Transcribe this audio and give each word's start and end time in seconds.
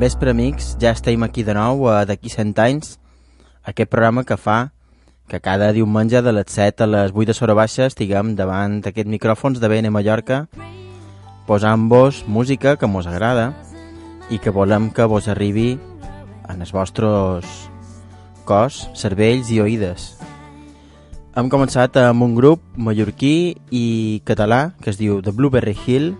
Vespre, 0.00 0.30
amics. 0.30 0.78
Ja 0.80 0.94
estem 0.96 1.20
aquí 1.26 1.42
de 1.44 1.52
nou, 1.52 1.82
a 1.92 2.06
d'aquí 2.08 2.30
100 2.32 2.54
anys, 2.64 2.94
aquest 3.68 3.90
programa 3.92 4.22
que 4.24 4.38
fa 4.40 4.72
que 5.28 5.42
cada 5.44 5.74
diumenge 5.76 6.22
de 6.24 6.32
les 6.32 6.48
7 6.48 6.86
a 6.86 6.88
les 6.88 7.12
8 7.12 7.26
de 7.28 7.34
Sora 7.36 7.52
Baixa 7.52 7.84
estiguem 7.84 8.30
davant 8.32 8.78
d'aquests 8.80 9.12
micròfons 9.12 9.60
de 9.60 9.68
BN 9.68 9.92
Mallorca 9.92 10.46
posant-vos 11.44 12.22
música 12.24 12.78
que 12.80 12.88
mos 12.88 13.04
agrada 13.04 13.52
i 14.32 14.40
que 14.40 14.48
volem 14.48 14.88
que 14.88 15.04
vos 15.04 15.28
arribi 15.28 15.76
en 16.48 16.64
els 16.64 16.72
vostres 16.72 17.44
cos, 18.48 18.86
cervells 18.96 19.52
i 19.52 19.60
oïdes. 19.60 20.14
Hem 21.36 21.52
començat 21.52 22.00
amb 22.00 22.24
un 22.24 22.40
grup 22.40 22.64
mallorquí 22.72 23.52
i 23.68 23.86
català 24.24 24.70
que 24.80 24.94
es 24.94 24.96
diu 24.96 25.20
The 25.20 25.36
Blueberry 25.36 25.76
Hill. 25.84 26.14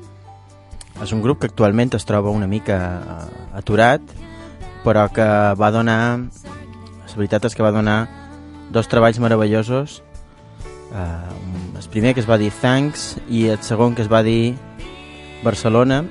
És 1.00 1.12
un 1.16 1.22
grup 1.24 1.40
que 1.40 1.48
actualment 1.48 1.94
es 1.96 2.04
troba 2.04 2.32
una 2.32 2.48
mica 2.48 2.78
eh, 3.00 3.58
aturat, 3.60 4.02
però 4.84 5.08
que 5.12 5.26
va 5.58 5.72
donar... 5.72 6.00
La 7.10 7.18
veritat 7.18 7.48
és 7.48 7.56
que 7.58 7.64
va 7.64 7.72
donar 7.74 8.06
dos 8.70 8.86
treballs 8.88 9.18
meravellosos. 9.18 9.98
Uh, 10.94 11.74
el 11.74 11.88
primer 11.90 12.14
que 12.14 12.22
es 12.22 12.28
va 12.30 12.38
dir 12.38 12.52
Thanks 12.54 13.16
i 13.28 13.48
el 13.50 13.58
segon 13.66 13.96
que 13.98 14.04
es 14.06 14.10
va 14.10 14.22
dir 14.22 14.54
Barcelona. 15.42 16.04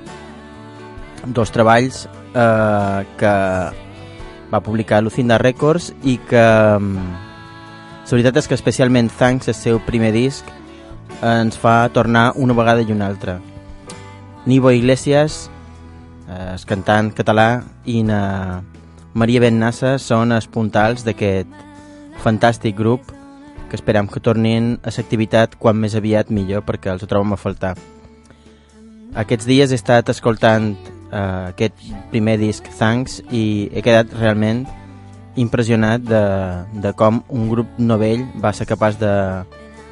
Dos 1.24 1.52
treballs 1.56 2.04
uh, 2.36 3.00
que 3.16 3.34
va 4.52 4.60
publicar 4.60 5.00
Lucinda 5.00 5.40
Records 5.40 5.88
i 6.04 6.18
que 6.28 6.46
um, 6.76 6.94
la 7.00 8.16
veritat 8.18 8.42
és 8.42 8.48
que 8.50 8.58
especialment 8.58 9.08
Thanks, 9.16 9.48
el 9.48 9.56
seu 9.56 9.80
primer 9.86 10.12
disc, 10.12 10.44
ens 11.22 11.56
fa 11.56 11.84
tornar 11.94 12.32
una 12.36 12.56
vegada 12.58 12.84
i 12.84 12.92
una 12.92 13.08
altra. 13.08 13.40
Nivo 14.46 14.70
Iglesias, 14.70 15.50
eh, 16.28 16.54
el 16.54 16.66
cantant 16.66 17.12
català, 17.12 17.62
i 17.84 18.02
na 18.02 18.62
Maria 19.12 19.42
Bennassa 19.42 19.98
són 19.98 20.32
els 20.32 20.46
puntals 20.48 21.04
d'aquest 21.04 21.50
fantàstic 22.22 22.76
grup 22.78 23.10
que 23.70 23.78
esperem 23.78 24.08
que 24.10 24.20
tornin 24.20 24.74
a 24.82 24.92
l'activitat 24.94 25.56
quan 25.58 25.78
més 25.78 25.94
aviat 25.94 26.30
millor 26.30 26.64
perquè 26.66 26.92
els 26.92 27.02
ho 27.02 27.08
trobem 27.10 27.34
a 27.34 27.40
faltar. 27.40 27.76
Aquests 29.14 29.46
dies 29.46 29.72
he 29.72 29.78
estat 29.78 30.10
escoltant 30.10 30.72
uh, 31.10 31.50
aquest 31.50 31.74
primer 32.12 32.36
disc 32.38 32.66
Thanks 32.78 33.20
i 33.30 33.70
he 33.74 33.82
quedat 33.82 34.12
realment 34.14 34.64
impressionat 35.36 36.02
de, 36.06 36.22
de 36.82 36.94
com 36.98 37.22
un 37.28 37.50
grup 37.50 37.78
novell 37.78 38.26
va 38.42 38.54
ser 38.54 38.68
capaç 38.70 38.98
de 39.02 39.12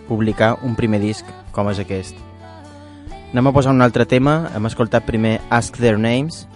publicar 0.09 0.57
un 0.67 0.79
primer 0.79 1.03
disc 1.03 1.27
com 1.55 1.71
és 1.71 1.83
aquest. 1.83 2.28
Anem 3.33 3.47
a 3.47 3.53
posar 3.53 3.75
un 3.77 3.85
altre 3.85 4.07
tema, 4.09 4.49
hem 4.57 4.67
escoltat 4.67 5.05
primer 5.05 5.39
Ask 5.53 5.77
Their 5.77 5.99
Names 6.01 6.47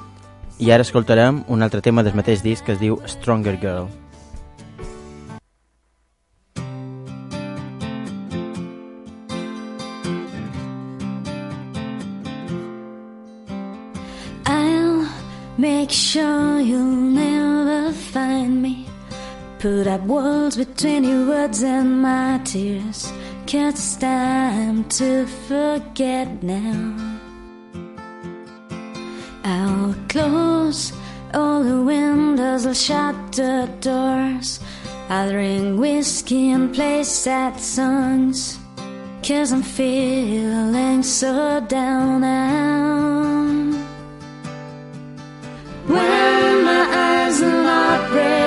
i 0.59 0.71
ara 0.73 0.87
escoltarem 0.87 1.43
un 1.53 1.63
altre 1.63 1.83
tema 1.85 2.03
del 2.03 2.17
mateix 2.17 2.41
disc 2.41 2.65
que 2.65 2.73
es 2.73 2.81
diu 2.81 2.97
Stronger 3.07 3.59
Girl. 3.61 3.91
Make 15.59 15.93
sure 15.93 16.61
you'll 16.61 16.81
never 16.81 17.93
find 17.93 18.63
me. 18.63 18.87
Put 19.61 19.87
up 19.87 20.01
walls 20.01 20.57
between 20.57 21.05
your 21.05 21.29
words 21.29 21.63
and 21.63 22.03
my 22.03 22.41
tears. 22.43 23.13
It's 23.55 23.97
time 23.97 24.85
to 24.97 25.27
forget 25.27 26.43
now. 26.43 27.19
I'll 29.45 29.95
close 30.09 30.95
all 31.35 31.63
the 31.63 31.83
windows, 31.83 32.65
I'll 32.65 32.73
shut 32.73 33.15
the 33.33 33.69
doors. 33.83 34.59
I'll 35.11 35.31
drink 35.31 35.79
whiskey 35.79 36.51
and 36.53 36.75
play 36.75 37.05
sad 37.05 37.61
songs. 37.61 38.59
Cause 39.23 39.53
I'm 39.53 39.63
feeling 39.63 41.03
so 41.03 41.61
down 41.69 42.23
now. 42.23 43.77
When 45.87 46.65
my 46.65 46.87
eyes 46.89 47.43
are 47.43 47.63
not 47.65 48.11
red 48.13 48.42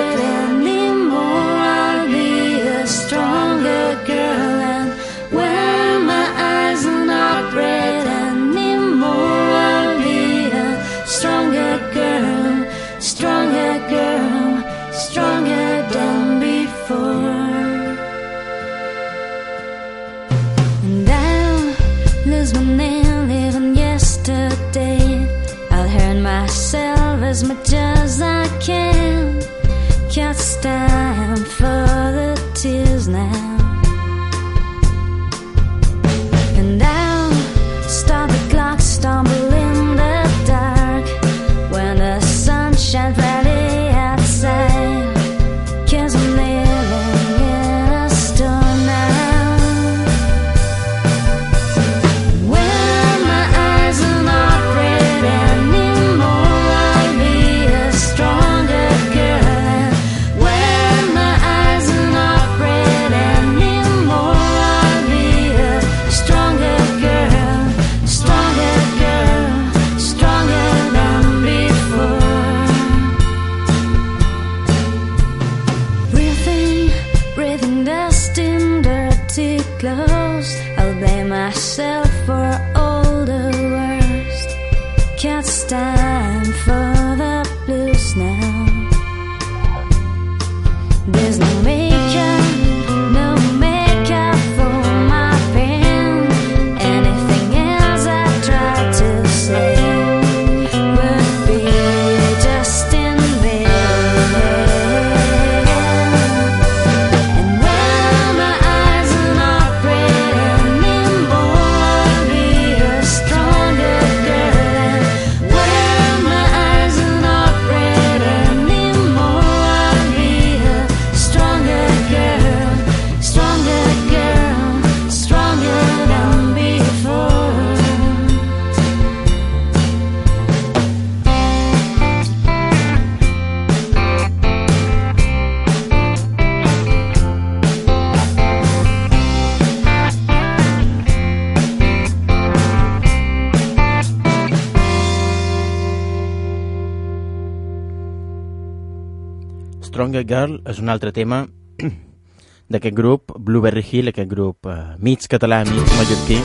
Stronger 150.16 150.24
Girl 150.24 150.60
és 150.64 150.78
un 150.80 150.88
altre 150.88 151.10
tema 151.12 151.42
d'aquest 152.72 152.94
grup, 152.96 153.34
Blueberry 153.36 153.82
Hill, 153.84 154.08
aquest 154.08 154.30
grup 154.30 154.64
eh, 154.64 154.96
mig 154.98 155.26
català, 155.28 155.58
mig 155.68 155.90
mallorquí, 155.98 156.38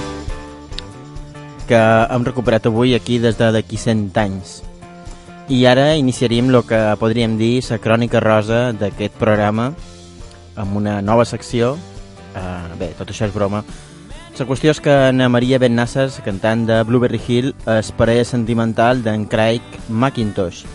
que 1.69 1.79
hem 1.79 2.25
recuperat 2.27 2.67
avui 2.67 2.95
aquí 2.95 3.19
des 3.23 3.37
de 3.39 3.47
d'aquí 3.55 3.77
100 3.79 4.17
anys. 4.19 4.57
I 5.47 5.63
ara 5.65 5.95
iniciaríem 5.95 6.49
el 6.51 6.65
que 6.67 6.79
podríem 6.99 7.37
dir 7.39 7.63
la 7.69 7.77
crònica 7.79 8.19
rosa 8.19 8.73
d'aquest 8.73 9.15
programa 9.15 9.71
amb 10.55 10.75
una 10.75 11.01
nova 11.01 11.23
secció. 11.23 11.77
Uh, 12.35 12.75
bé, 12.79 12.91
tot 12.97 13.07
això 13.07 13.29
és 13.29 13.33
broma. 13.33 13.63
La 14.39 14.47
qüestió 14.47 14.71
és 14.71 14.81
que 14.81 14.91
Ana 14.91 15.29
Maria 15.29 15.59
Ben 15.59 15.75
Nassas, 15.75 16.19
cantant 16.25 16.65
de 16.67 16.81
Blueberry 16.83 17.21
Hill, 17.27 17.53
és 17.67 17.91
parella 17.95 18.25
sentimental 18.25 19.03
d'en 19.03 19.27
Craig 19.31 19.63
McIntosh, 19.87 20.65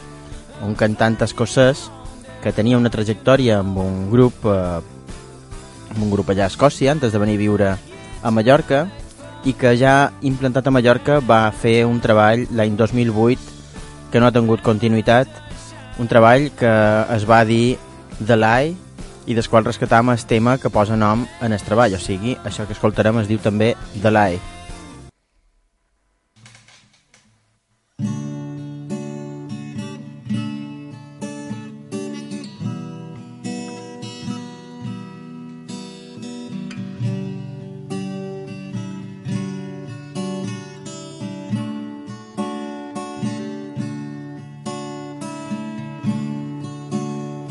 un 0.63 0.77
cantant 0.77 1.17
escocès 1.25 1.91
que 2.47 2.53
tenia 2.55 2.79
una 2.79 2.93
trajectòria 2.95 3.57
amb 3.59 3.81
un 3.83 4.05
grup 4.07 4.45
eh, 4.47 4.79
amb 5.91 5.99
un 5.99 6.13
grup 6.13 6.31
allà 6.31 6.45
a 6.47 6.53
Escòcia 6.53 6.93
antes 6.93 7.11
de 7.11 7.19
venir 7.19 7.35
a 7.35 7.43
viure 7.43 7.73
a 8.23 8.31
Mallorca 8.31 8.85
i 9.43 9.55
que 9.59 9.73
ja 9.75 10.13
implantat 10.23 10.69
a 10.71 10.75
Mallorca 10.75 11.19
va 11.19 11.51
fer 11.51 11.81
un 11.91 11.99
treball 11.99 12.47
l'any 12.55 12.79
2008 12.79 14.11
que 14.13 14.23
no 14.23 14.31
ha 14.31 14.35
tingut 14.35 14.63
continuïtat, 14.63 15.27
un 15.99 16.07
treball 16.07 16.53
que 16.55 16.73
es 17.19 17.27
va 17.27 17.43
dir 17.45 17.79
The 18.23 18.39
Lie 18.39 18.77
i 19.27 19.35
des 19.35 19.51
qual 19.51 19.67
rescatam 19.67 20.15
el 20.15 20.23
tema 20.31 20.61
que 20.63 20.71
posa 20.71 20.95
nom 20.95 21.27
en 21.43 21.53
el 21.53 21.67
treball, 21.67 21.99
o 21.99 21.99
sigui, 21.99 22.39
això 22.47 22.67
que 22.67 22.79
escoltarem 22.79 23.19
es 23.25 23.27
diu 23.27 23.43
també 23.43 23.75
The 23.99 24.15
Lie. 24.15 24.56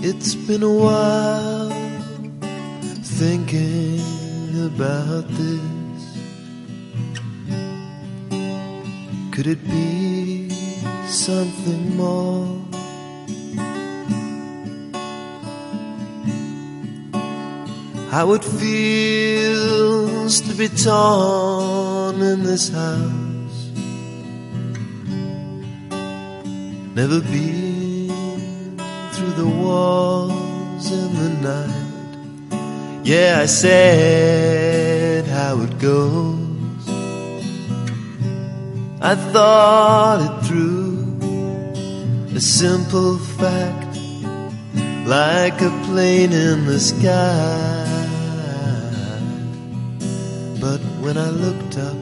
It's 0.07 0.35
been 0.35 0.61
a 0.61 0.71
while 0.71 1.71
thinking 3.17 3.99
about 4.67 5.25
this. 5.29 6.05
Could 9.31 9.47
it 9.47 9.63
be 9.67 10.51
something 11.07 11.97
more? 11.97 12.45
How 18.11 18.33
it 18.33 18.43
feels 18.43 20.39
to 20.41 20.53
be 20.53 20.67
torn 20.67 22.21
in 22.21 22.43
this 22.43 22.69
house. 22.69 23.71
Never 26.93 27.21
the 27.21 27.54
walls 29.75 30.87
in 31.01 31.09
the 31.21 31.31
night. 31.51 32.13
Yeah, 33.11 33.31
I 33.45 33.47
said 33.61 35.23
how 35.37 35.53
it 35.65 35.73
goes. 35.89 36.83
I 39.11 39.13
thought 39.33 40.19
it 40.27 40.35
through, 40.47 40.95
a 42.39 42.41
simple 42.61 43.13
fact, 43.39 43.93
like 45.17 45.57
a 45.69 45.71
plane 45.85 46.33
in 46.47 46.57
the 46.71 46.79
sky. 46.91 47.85
But 50.63 50.81
when 51.03 51.15
I 51.27 51.29
looked 51.43 51.75
up, 51.89 51.99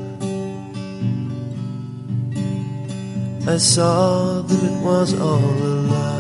I 3.53 3.58
saw 3.74 4.42
that 4.50 4.62
it 4.72 4.77
was 4.89 5.10
all 5.27 5.56
a 5.72 5.75
lie. 5.92 6.12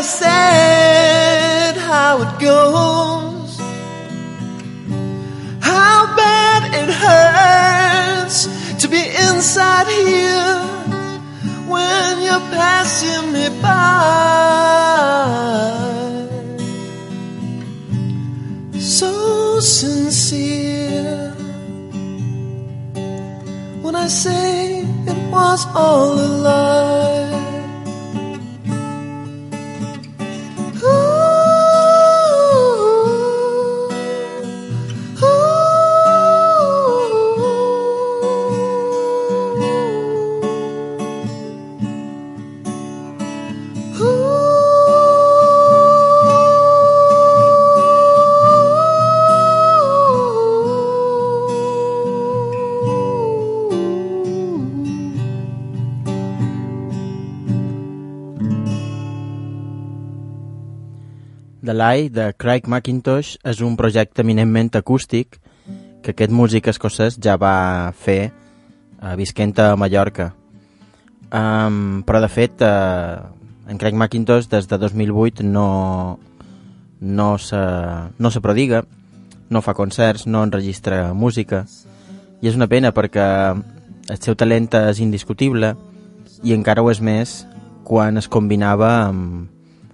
I 0.00 0.02
said 0.02 1.76
how 1.76 2.22
it 2.22 2.32
goes. 2.40 3.58
How 5.60 6.16
bad 6.16 6.62
it 6.80 6.88
hurts 7.04 8.38
to 8.80 8.88
be 8.88 9.02
inside 9.28 9.88
here 9.88 10.56
when 11.68 12.22
you're 12.22 12.48
passing 12.48 13.32
me 13.34 13.50
by. 13.60 14.00
So 18.80 19.60
sincere 19.60 21.34
when 23.82 23.94
I 23.96 24.06
say 24.06 24.80
it 24.80 25.30
was 25.30 25.66
all 25.74 26.18
a 26.18 26.28
lie. 26.46 27.29
Lie 61.80 62.10
de 62.12 62.34
Craig 62.36 62.66
McIntosh 62.68 63.38
és 63.46 63.60
un 63.64 63.76
projecte 63.78 64.20
eminentment 64.20 64.74
acústic 64.76 65.38
que 66.04 66.12
aquest 66.12 66.32
músic 66.32 66.66
escocès 66.68 67.16
ja 67.16 67.38
va 67.40 67.92
fer 67.96 68.28
uh, 68.28 69.14
visquent 69.16 69.54
a 69.62 69.72
Mallorca. 69.80 70.30
Um, 71.32 72.02
però, 72.04 72.20
de 72.20 72.28
fet, 72.28 72.60
uh, 72.60 73.30
en 73.70 73.80
Craig 73.80 73.96
McIntosh 73.96 74.50
des 74.52 74.68
de 74.68 74.78
2008 74.82 75.46
no, 75.46 76.18
no, 77.00 77.28
se, 77.38 77.60
no 78.18 78.30
se 78.30 78.42
prodiga, 78.44 78.82
no 79.48 79.62
fa 79.64 79.72
concerts, 79.78 80.26
no 80.26 80.42
enregistra 80.44 81.14
música, 81.14 81.64
i 82.42 82.50
és 82.50 82.58
una 82.60 82.68
pena 82.68 82.92
perquè 82.92 83.24
el 84.10 84.20
seu 84.20 84.36
talent 84.36 84.68
és 84.82 85.00
indiscutible 85.00 85.72
i 86.44 86.52
encara 86.52 86.84
ho 86.84 86.92
és 86.92 87.00
més 87.00 87.38
quan 87.88 88.20
es 88.20 88.28
combinava 88.28 88.90
amb, 89.06 89.48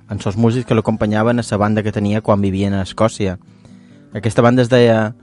amb 0.09 0.23
els 0.23 0.37
músics 0.37 0.67
que 0.67 0.75
l'acompanyaven 0.75 1.41
a 1.41 1.45
la 1.51 1.59
banda 1.59 1.83
que 1.83 1.93
tenia 1.93 2.21
quan 2.21 2.41
vivien 2.41 2.75
a 2.75 2.83
Escòcia. 2.83 3.39
Aquesta 4.15 4.43
banda 4.43 4.63
es 4.63 4.69
deia 4.69 5.15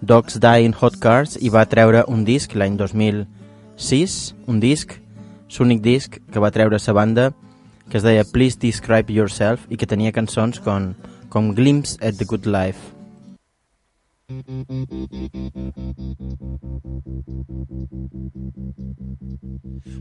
Dogs 0.00 0.38
Die 0.40 0.64
in 0.64 0.74
Hot 0.80 0.98
Cars 0.98 1.36
i 1.40 1.50
va 1.50 1.66
treure 1.66 2.04
un 2.08 2.24
disc 2.24 2.54
l'any 2.54 2.76
2006, 2.76 4.34
un 4.46 4.60
disc, 4.60 4.94
l'únic 5.58 5.82
disc 5.82 6.18
que 6.30 6.40
va 6.40 6.50
treure 6.50 6.78
la 6.78 6.92
banda 6.92 7.32
que 7.88 7.96
es 7.96 8.02
deia 8.04 8.24
Please 8.24 8.58
Describe 8.60 9.12
Yourself 9.12 9.64
i 9.72 9.76
que 9.76 9.86
tenia 9.88 10.12
cançons 10.12 10.60
com, 10.60 10.92
com 11.32 11.54
Glimpse 11.54 11.96
at 12.02 12.18
the 12.18 12.24
Good 12.24 12.46
Life. 12.46 12.94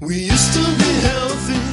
We 0.02 0.16
used 0.28 0.54
to 0.54 0.64
be 0.78 0.92
healthy, 1.08 1.67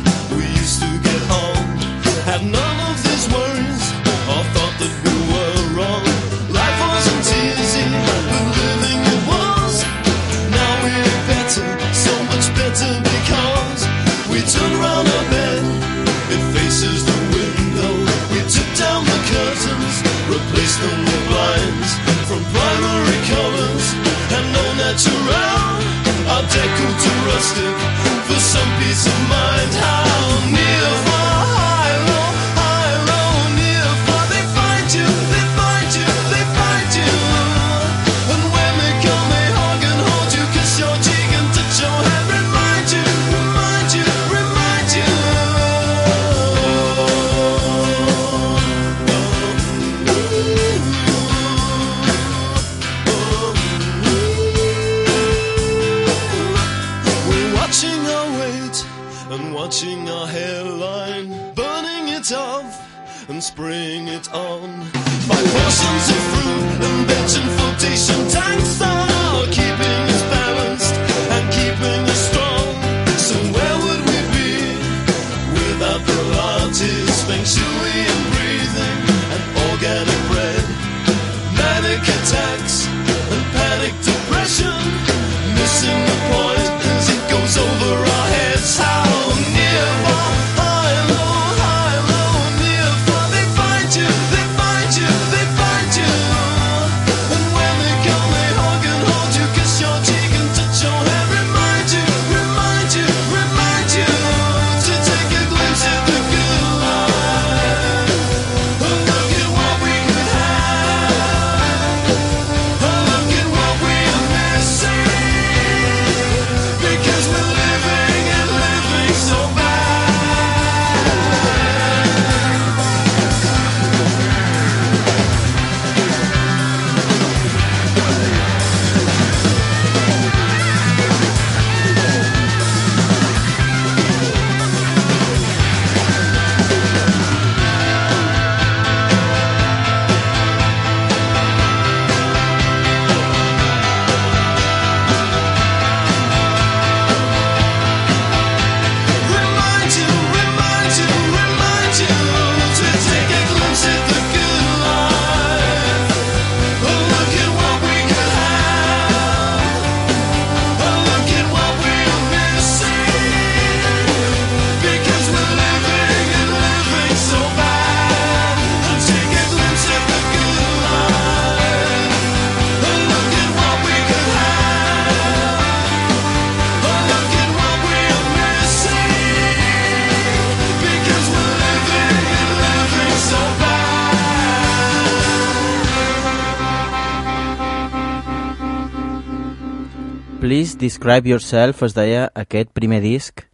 Please 190.74 190.98
Describe 190.98 191.28
Yourself 191.28 191.84
es 191.86 191.92
deia 191.94 192.32
aquest 192.34 192.72
primer 192.74 192.98
disc 192.98 193.44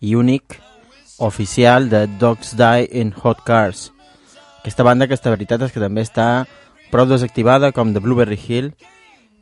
i 0.00 0.14
únic 0.16 0.54
oficial 1.20 1.90
de 1.92 2.06
Dogs 2.20 2.54
Die 2.56 2.86
in 2.96 3.12
Hot 3.12 3.42
Cars. 3.44 3.90
Aquesta 4.60 4.86
banda 4.86 5.06
que 5.06 5.12
esta 5.12 5.28
veritat 5.28 5.60
és 5.66 5.74
que 5.74 5.82
també 5.82 6.00
està 6.06 6.46
prou 6.88 7.04
desactivada 7.10 7.72
com 7.76 7.92
The 7.92 8.00
Blueberry 8.00 8.40
Hill 8.40 8.72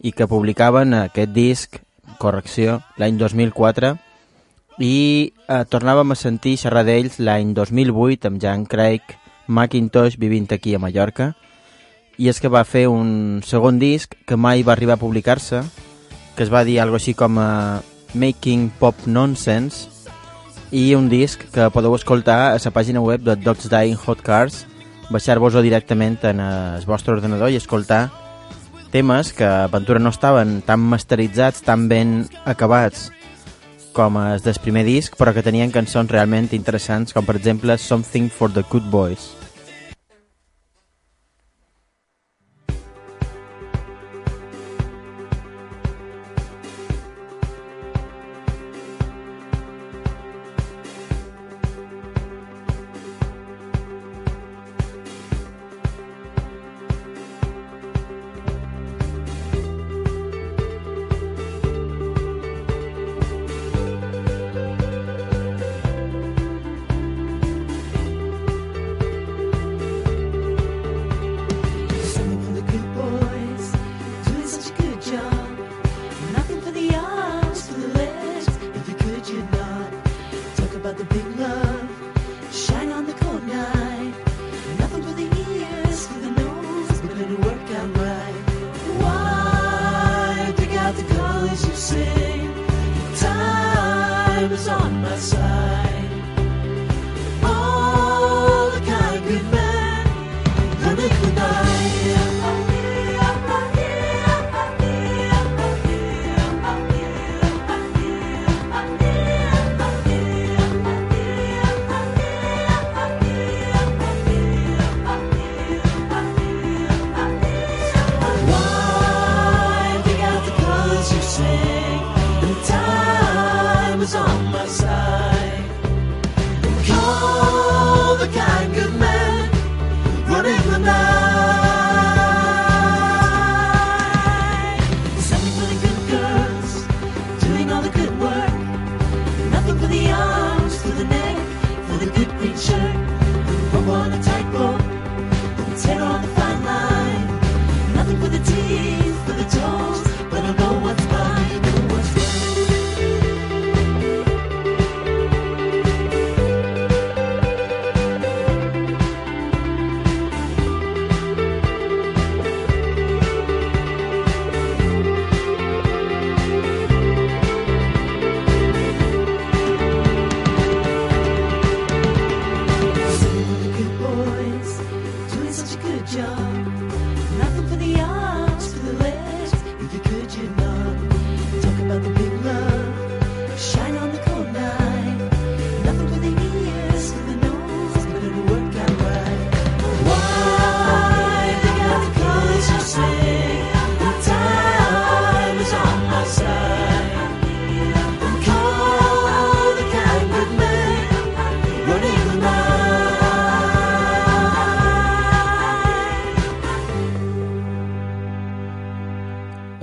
i 0.03 0.11
que 0.11 0.27
publicaven 0.27 0.97
aquest 0.99 1.31
disc, 1.37 1.79
correcció, 2.19 2.81
l'any 2.99 3.21
2004 3.23 3.95
i 4.83 4.95
eh, 5.31 5.63
tornàvem 5.71 6.11
a 6.11 6.19
sentir 6.19 6.57
xerrar 6.59 6.83
d'ells 6.89 7.21
l'any 7.23 7.55
2008 7.55 8.33
amb 8.33 8.43
Jan 8.43 8.67
Craig 8.67 9.15
Macintosh 9.47 10.19
vivint 10.19 10.51
aquí 10.51 10.75
a 10.75 10.83
Mallorca 10.83 11.37
i 12.19 12.33
és 12.33 12.43
que 12.43 12.51
va 12.51 12.67
fer 12.67 12.89
un 12.91 13.45
segon 13.47 13.79
disc 13.79 14.19
que 14.27 14.35
mai 14.35 14.67
va 14.67 14.75
arribar 14.75 14.99
a 14.99 15.07
publicar-se 15.07 15.63
que 16.39 16.45
es 16.47 16.53
va 16.55 16.63
dir 16.63 16.77
algo 16.79 16.95
així 16.95 17.17
com 17.19 17.35
a 17.43 17.83
Making 18.15 18.69
Pop 18.79 19.09
Nonsense 19.11 19.89
i 20.71 20.93
un 20.95 21.09
disc 21.11 21.43
que 21.51 21.67
podeu 21.75 21.97
escoltar 21.97 22.37
a 22.53 22.61
la 22.63 22.71
pàgina 22.71 23.03
web 23.03 23.25
de 23.27 23.35
Dogs 23.35 23.67
Dying 23.67 23.99
Hot 24.07 24.23
Cars 24.23 24.61
baixar-vos-ho 25.11 25.65
directament 25.67 26.21
en 26.31 26.39
el 26.39 26.87
vostre 26.87 27.17
ordenador 27.17 27.51
i 27.51 27.59
escoltar 27.59 28.05
temes 28.95 29.33
que 29.35 29.49
a 29.49 29.67
Ventura 29.67 29.99
no 29.99 30.15
estaven 30.15 30.61
tan 30.63 30.79
masteritzats, 30.79 31.65
tan 31.67 31.89
ben 31.91 32.29
acabats 32.45 33.09
com 33.93 34.21
els 34.23 34.47
del 34.47 34.63
primer 34.63 34.87
disc, 34.87 35.19
però 35.19 35.35
que 35.35 35.43
tenien 35.43 35.75
cançons 35.75 36.15
realment 36.15 36.53
interessants, 36.55 37.11
com 37.13 37.27
per 37.27 37.35
exemple 37.35 37.75
Something 37.83 38.31
for 38.31 38.55
the 38.55 38.63
Good 38.71 38.87
Boys. 38.95 39.38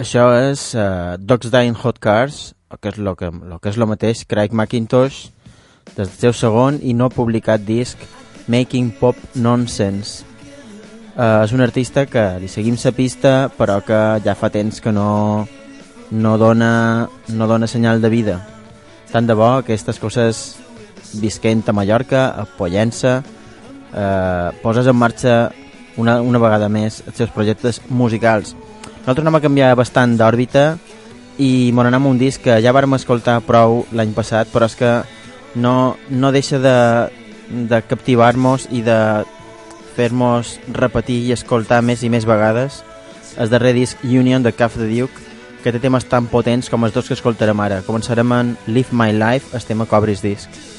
Això 0.06 0.28
és 0.38 0.76
uh, 0.78 1.18
Dogs 1.18 1.50
in 1.66 1.74
Hot 1.74 1.98
Cars, 1.98 2.54
que 2.80 2.92
és 2.92 2.98
lo 3.02 3.16
que, 3.16 3.26
lo 3.26 3.58
que 3.58 3.72
és 3.72 3.78
lo 3.82 3.88
mateix, 3.90 4.20
Craig 4.30 4.52
McIntosh, 4.54 5.32
des 5.96 5.96
del 5.98 6.12
seu 6.14 6.34
segon 6.34 6.78
i 6.78 6.94
no 6.94 7.08
publicat 7.10 7.64
disc 7.66 7.98
Making 8.46 8.92
Pop 9.00 9.18
Nonsense. 9.34 10.22
Uh, 11.18 11.42
és 11.42 11.56
un 11.58 11.66
artista 11.66 12.04
que 12.06 12.22
li 12.38 12.46
seguim 12.46 12.78
sa 12.78 12.92
pista, 12.94 13.50
però 13.58 13.80
que 13.82 14.20
ja 14.22 14.36
fa 14.38 14.52
temps 14.54 14.78
que 14.78 14.94
no, 14.94 15.48
no, 16.12 16.36
dona, 16.38 17.10
no 17.34 17.50
dona 17.50 17.66
senyal 17.66 17.98
de 17.98 18.14
vida. 18.14 18.38
Tant 19.10 19.26
de 19.26 19.34
bo 19.34 19.56
aquestes 19.56 19.98
coses 19.98 20.44
visquent 21.18 21.66
a 21.66 21.74
Mallorca, 21.74 22.28
a 22.30 22.46
Pollença, 22.46 23.24
eh, 23.90 24.54
poses 24.62 24.86
en 24.86 25.02
marxa 25.02 25.36
una, 25.98 26.20
una 26.22 26.46
vegada 26.46 26.70
més 26.70 27.02
els 27.08 27.24
seus 27.24 27.34
projectes 27.34 27.82
musicals. 27.90 28.54
Nosaltres 29.06 29.22
anem 29.22 29.36
a 29.38 29.44
canviar 29.44 29.76
bastant 29.78 30.16
d'òrbita 30.18 30.62
i 31.38 31.70
m'on 31.78 31.86
anem 31.86 32.08
un 32.10 32.18
disc 32.18 32.42
que 32.42 32.56
ja 32.58 32.74
vàrem 32.74 32.98
escoltar 32.98 33.36
prou 33.46 33.84
l'any 33.94 34.16
passat, 34.18 34.50
però 34.50 34.66
és 34.66 34.74
que 34.80 34.90
no, 35.62 35.94
no 36.10 36.32
deixa 36.34 36.58
de, 36.58 36.74
de 37.70 37.84
captivar-nos 37.86 38.66
i 38.74 38.82
de 38.82 38.98
fer-nos 39.94 40.58
repetir 40.74 41.22
i 41.28 41.36
escoltar 41.38 41.84
més 41.86 42.02
i 42.02 42.10
més 42.10 42.26
vegades 42.26 42.82
el 43.38 43.54
darrer 43.54 43.76
disc 43.78 44.02
Union 44.02 44.42
de 44.42 44.56
Caf 44.58 44.80
de 44.82 44.90
Duke 44.90 45.22
que 45.62 45.70
té 45.70 45.82
temes 45.82 46.10
tan 46.10 46.26
potents 46.26 46.70
com 46.74 46.90
els 46.90 46.98
dos 46.98 47.06
que 47.06 47.14
escoltarem 47.14 47.62
ara. 47.62 47.84
Començarem 47.86 48.34
en 48.34 48.56
Live 48.66 48.90
My 48.90 49.14
Life, 49.14 49.54
el 49.54 49.70
tema 49.70 49.86
Cobris 49.86 50.26
Disc. 50.26 50.75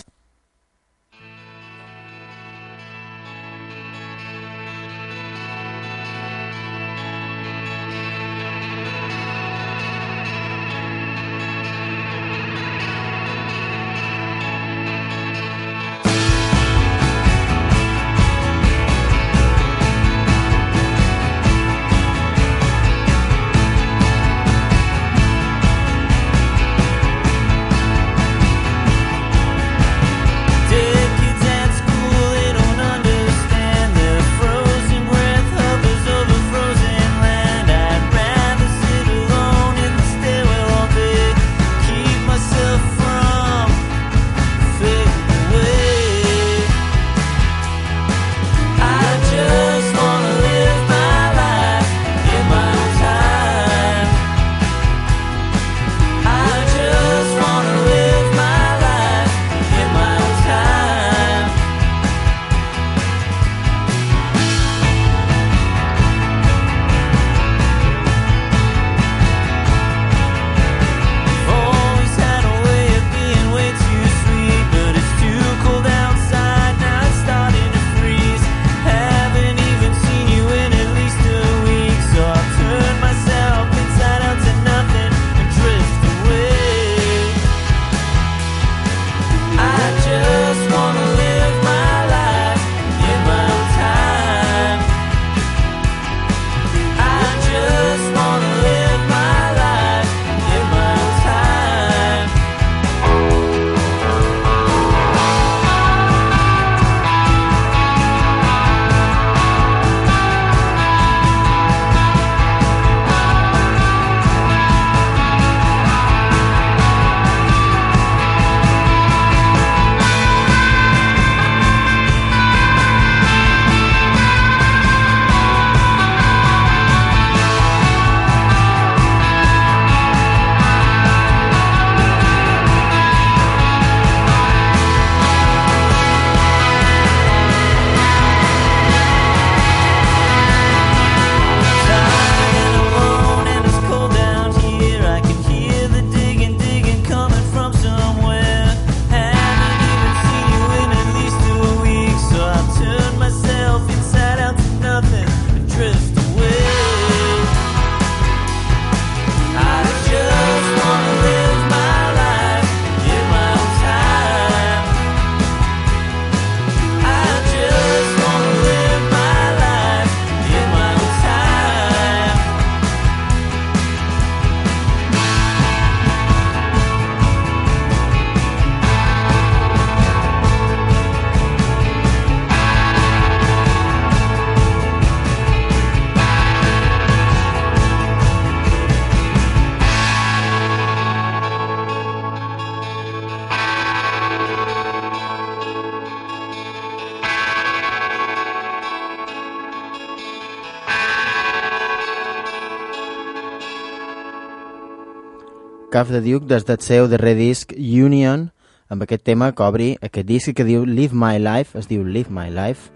Caf 205.97 206.11
de 206.11 206.21
Duke 206.21 206.45
des 206.45 206.67
del 206.69 206.77
seu 206.85 207.07
darrer 207.09 207.33
disc 207.39 207.71
Union 207.73 208.51
amb 208.93 209.05
aquest 209.07 209.23
tema 209.25 209.47
que 209.57 209.65
obri 209.65 209.87
aquest 210.05 210.27
disc 210.29 210.53
que 210.53 210.67
diu 210.69 210.83
Live 210.85 211.17
My 211.17 211.39
Life 211.41 211.73
es 211.81 211.89
diu 211.89 212.03
Live 212.05 212.29
My 212.29 212.51
Life. 212.53 212.91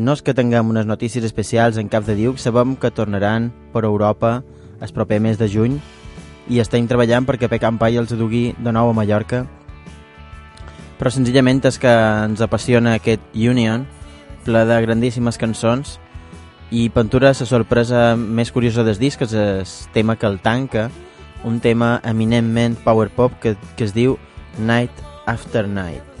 No 0.00 0.14
és 0.16 0.22
que 0.24 0.32
tinguem 0.32 0.72
unes 0.72 0.88
notícies 0.88 1.26
especials 1.28 1.76
en 1.76 1.92
cap 1.92 2.08
de 2.08 2.16
diu, 2.16 2.32
sabem 2.40 2.78
que 2.80 2.88
tornaran 2.88 3.50
per 3.74 3.84
Europa 3.84 4.38
el 4.80 4.94
proper 4.96 5.20
mes 5.20 5.36
de 5.36 5.50
juny 5.52 5.76
i 6.48 6.64
estem 6.64 6.88
treballant 6.88 7.28
perquè 7.28 7.52
Pecan 7.52 7.76
Pai 7.76 8.00
els 8.00 8.16
dugui 8.16 8.54
de 8.56 8.72
nou 8.72 8.88
a 8.88 8.96
Mallorca. 8.96 9.44
Però 10.96 11.12
senzillament 11.12 11.60
és 11.68 11.76
que 11.76 11.92
ens 12.24 12.40
apassiona 12.40 12.96
aquest 12.96 13.36
Union 13.36 13.84
ple 14.48 14.64
de 14.64 14.80
grandíssimes 14.88 15.36
cançons 15.36 15.98
i 16.72 16.88
Pentura 16.88 17.36
la 17.36 17.52
sorpresa 17.52 18.14
més 18.16 18.48
curiosa 18.50 18.80
del 18.80 18.96
disc 18.96 19.20
és 19.20 19.34
el 19.36 19.66
tema 19.92 20.16
que 20.16 20.24
el 20.24 20.40
tanca 20.40 20.88
un 21.44 21.60
tema 21.60 22.00
eminentment 22.04 22.76
power 22.84 23.10
pop 23.12 23.32
que, 23.40 23.54
que 23.76 23.84
es 23.84 23.94
diu 23.94 24.18
Night 24.58 25.04
After 25.26 25.68
Night 25.68 26.13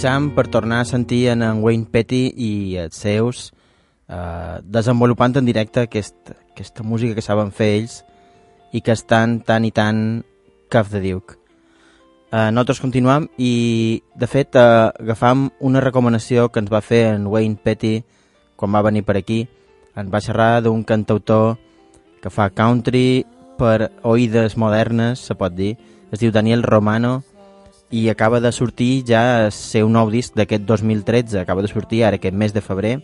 Frisam 0.00 0.30
per 0.32 0.46
tornar 0.48 0.78
a 0.80 0.84
sentir 0.88 1.26
en, 1.28 1.42
en 1.44 1.58
Wayne 1.60 1.84
Petty 1.84 2.30
i 2.32 2.78
els 2.80 2.96
seus 2.96 3.40
eh, 4.08 4.56
desenvolupant 4.64 5.34
en 5.36 5.44
directe 5.44 5.82
aquest, 5.84 6.30
aquesta 6.54 6.86
música 6.88 7.12
que 7.18 7.20
saben 7.20 7.50
fer 7.52 7.68
ells 7.74 7.98
i 8.72 8.80
que 8.80 8.94
estan 8.96 9.42
tan 9.44 9.66
i 9.68 9.70
tan 9.76 10.22
caf 10.72 10.88
de 10.88 11.02
Duke. 11.04 11.36
Eh, 12.32 12.48
nosaltres 12.48 12.80
continuam 12.80 13.28
i, 13.36 14.00
de 14.16 14.24
fet, 14.24 14.56
eh, 14.56 14.88
agafam 14.88 15.50
una 15.60 15.84
recomanació 15.84 16.48
que 16.48 16.64
ens 16.64 16.72
va 16.72 16.80
fer 16.80 17.02
en 17.10 17.28
Wayne 17.28 17.60
Petty 17.60 17.98
quan 18.56 18.72
va 18.72 18.86
venir 18.88 19.04
per 19.04 19.18
aquí. 19.20 19.42
Ens 20.00 20.08
va 20.08 20.24
xerrar 20.24 20.62
d'un 20.64 20.80
cantautor 20.80 21.58
que 22.24 22.32
fa 22.32 22.48
country 22.48 23.26
per 23.60 23.90
oïdes 24.00 24.56
modernes, 24.56 25.20
se 25.20 25.36
pot 25.36 25.52
dir. 25.52 25.74
Es 26.08 26.24
diu 26.24 26.32
Daniel 26.32 26.64
Romano 26.64 27.18
i 27.90 28.08
acaba 28.08 28.40
de 28.40 28.52
sortir 28.52 29.02
ja 29.06 29.46
el 29.46 29.52
seu 29.52 29.88
nou 29.90 30.10
disc 30.10 30.36
d'aquest 30.38 30.62
2013, 30.62 31.40
acaba 31.40 31.62
de 31.62 31.68
sortir 31.68 32.04
ara 32.04 32.20
aquest 32.20 32.36
mes 32.36 32.54
de 32.54 32.62
febrer 32.62 33.00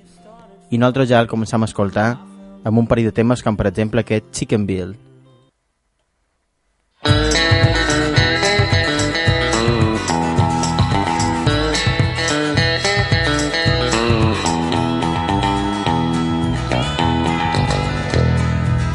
i 0.71 0.79
nosaltres 0.79 1.11
ja 1.11 1.21
el 1.21 1.31
començam 1.31 1.63
a 1.63 1.71
escoltar 1.71 2.13
amb 2.67 2.79
un 2.79 2.87
parell 2.87 3.11
de 3.11 3.15
temes 3.15 3.43
com 3.43 3.59
per 3.59 3.69
exemple 3.71 4.03
aquest 4.03 4.31
Chicken 4.33 4.67
Bill. 4.67 4.95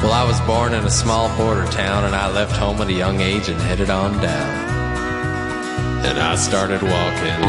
Well, 0.02 0.14
I 0.14 0.26
was 0.26 0.42
born 0.42 0.74
in 0.74 0.84
a 0.84 0.90
small 0.90 1.30
border 1.38 1.70
town, 1.72 2.04
and 2.06 2.16
I 2.16 2.28
left 2.34 2.58
home 2.58 2.82
at 2.82 2.90
a 2.90 2.94
young 2.94 3.22
age 3.22 3.48
and 3.48 3.62
headed 3.62 3.90
on 3.90 4.20
down. 4.20 4.71
And 6.04 6.20
I 6.20 6.36
started 6.36 6.82
walking, 6.82 7.42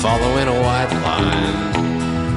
following 0.00 0.48
a 0.48 0.60
white 0.60 0.92
line. 1.02 1.76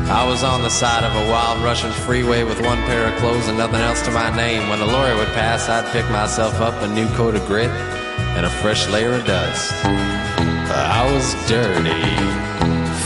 I 0.10 0.26
was 0.26 0.44
on 0.44 0.64
the 0.64 0.70
side 0.70 1.04
of 1.04 1.14
a 1.16 1.30
wild 1.30 1.64
Russian 1.64 1.92
freeway 1.92 2.44
with 2.44 2.60
one 2.62 2.80
pair 2.84 3.08
of 3.08 3.20
clothes 3.20 3.48
and 3.48 3.58
nothing 3.58 3.82
else 3.82 4.02
to 4.04 4.12
my 4.12 4.36
name. 4.36 4.70
When 4.70 4.80
a 4.82 4.86
lorry 4.86 5.16
would 5.16 5.28
pass, 5.30 5.70
I'd 5.70 5.92
pick 5.92 6.10
myself 6.10 6.60
up 6.62 6.82
a 6.82 6.88
new 6.88 7.08
coat 7.10 7.36
of 7.36 7.46
grit 7.46 7.70
and 7.70 8.46
a 8.46 8.50
fresh 8.50 8.88
layer 8.90 9.14
of 9.14 9.26
dust. 9.26 9.72
I 9.86 11.12
was 11.14 11.36
dirty, 11.48 11.92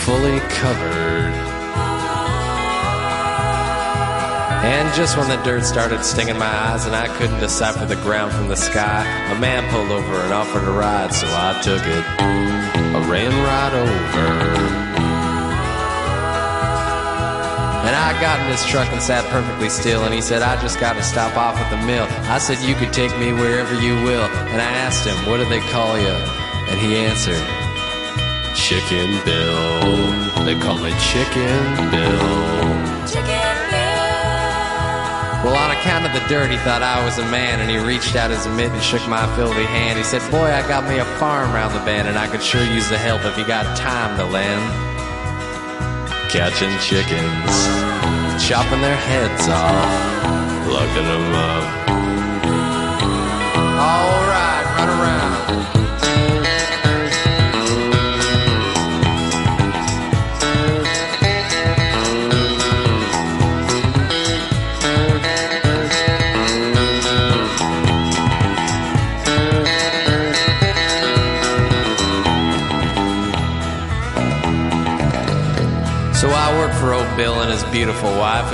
fully 0.06 0.40
covered. 0.50 1.53
And 4.64 4.94
just 4.96 5.18
when 5.18 5.28
the 5.28 5.36
dirt 5.44 5.66
started 5.66 6.06
stinging 6.06 6.38
my 6.38 6.46
eyes 6.46 6.86
and 6.86 6.96
I 6.96 7.08
couldn't 7.18 7.40
decipher 7.42 7.86
the 7.86 7.98
ground 7.98 8.32
from 8.32 8.48
the 8.48 8.56
sky, 8.56 9.04
a 9.30 9.38
man 9.38 9.70
pulled 9.70 9.92
over 9.92 10.16
and 10.22 10.32
offered 10.32 10.64
a 10.64 10.72
ride, 10.72 11.14
so 11.14 11.28
I 11.28 11.60
took 11.62 11.82
it. 11.86 12.06
I 12.96 13.10
ran 13.10 13.32
right 13.44 13.74
over. 13.74 14.84
And 17.84 17.94
I 17.94 18.18
got 18.22 18.40
in 18.40 18.48
his 18.48 18.66
truck 18.66 18.88
and 18.94 19.02
sat 19.02 19.26
perfectly 19.26 19.68
still. 19.68 20.06
And 20.06 20.14
he 20.14 20.22
said, 20.22 20.42
I 20.42 20.60
just 20.62 20.80
got 20.80 20.94
to 20.94 21.04
stop 21.04 21.36
off 21.36 21.58
at 21.58 21.70
the 21.70 21.86
mill. 21.86 22.08
I 22.32 22.38
said, 22.38 22.60
You 22.60 22.76
could 22.76 22.94
take 22.94 23.12
me 23.20 23.34
wherever 23.34 23.74
you 23.82 23.96
will. 24.06 24.24
And 24.24 24.62
I 24.62 24.72
asked 24.80 25.06
him, 25.06 25.18
What 25.30 25.38
do 25.38 25.46
they 25.50 25.60
call 25.60 26.00
you? 26.00 26.16
And 26.72 26.80
he 26.80 26.96
answered, 26.96 27.44
Chicken 28.56 29.20
Bill. 29.26 30.46
They 30.46 30.58
call 30.58 30.78
me 30.78 30.94
Chicken 31.00 31.92
Bill. 31.92 33.43
Well, 35.44 35.58
on 35.58 35.72
account 35.72 36.06
of 36.06 36.14
the 36.14 36.26
dirt, 36.30 36.50
he 36.50 36.56
thought 36.60 36.82
I 36.82 37.04
was 37.04 37.18
a 37.18 37.26
man, 37.28 37.60
and 37.60 37.70
he 37.70 37.78
reached 37.78 38.16
out 38.16 38.32
his 38.32 38.48
mitt 38.48 38.72
and 38.72 38.82
shook 38.82 39.06
my 39.10 39.28
filthy 39.36 39.66
hand. 39.66 39.98
He 39.98 40.04
said, 40.06 40.24
Boy, 40.32 40.48
I 40.48 40.66
got 40.70 40.88
me 40.88 41.00
a 41.00 41.06
farm 41.20 41.52
round 41.52 41.76
the 41.76 41.84
bend, 41.84 42.08
and 42.08 42.18
I 42.18 42.28
could 42.28 42.42
sure 42.42 42.64
use 42.64 42.88
the 42.88 42.98
help 42.98 43.26
if 43.26 43.38
you 43.38 43.46
got 43.46 43.76
time 43.76 44.16
to 44.16 44.24
lend. 44.24 44.64
Catching 46.32 46.72
chickens, 46.80 47.52
chopping 48.48 48.80
their 48.80 48.96
heads 48.96 49.50
off, 49.52 50.64
plucking 50.64 51.08
them 51.12 51.36
up. 51.36 51.90
All 53.84 54.24
right, 54.32 54.64
run 54.80 54.90
around. 54.96 55.53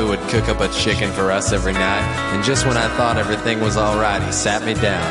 Would 0.09 0.19
cook 0.27 0.49
up 0.49 0.59
a 0.59 0.67
chicken 0.69 1.11
for 1.11 1.29
us 1.31 1.53
every 1.53 1.73
night. 1.73 2.01
And 2.33 2.43
just 2.43 2.65
when 2.65 2.77
I 2.77 2.87
thought 2.97 3.17
everything 3.17 3.59
was 3.59 3.77
all 3.77 3.99
right, 3.99 4.19
he 4.23 4.31
sat 4.31 4.65
me 4.65 4.73
down. 4.73 5.05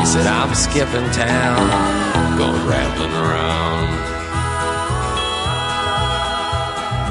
He 0.00 0.06
said, 0.06 0.26
I'm 0.26 0.54
skipping 0.54 1.04
town, 1.12 1.60
going 2.38 2.66
rambling 2.66 3.12
around. 3.12 3.92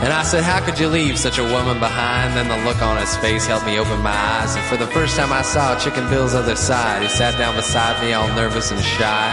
And 0.02 0.12
I 0.12 0.24
said, 0.24 0.44
How 0.44 0.66
could 0.66 0.80
you 0.80 0.88
leave 0.88 1.20
such 1.20 1.38
a 1.38 1.44
woman 1.44 1.80
behind? 1.80 2.36
Then 2.36 2.48
the 2.48 2.66
look 2.68 2.82
on 2.82 2.98
his 2.98 3.16
face 3.18 3.46
helped 3.46 3.68
me 3.68 3.78
open 3.78 4.02
my 4.02 4.10
eyes. 4.10 4.56
And 4.56 4.66
for 4.66 4.78
the 4.78 4.88
first 4.88 5.16
time 5.16 5.32
I 5.32 5.44
saw 5.44 5.78
Chicken 5.78 6.10
Bill's 6.10 6.34
other 6.34 6.56
side, 6.56 7.04
he 7.04 7.08
sat 7.08 7.38
down 7.38 7.56
beside 7.56 8.02
me 8.02 8.14
all 8.14 8.28
nervous 8.30 8.72
and 8.72 8.82
shy. 8.82 9.30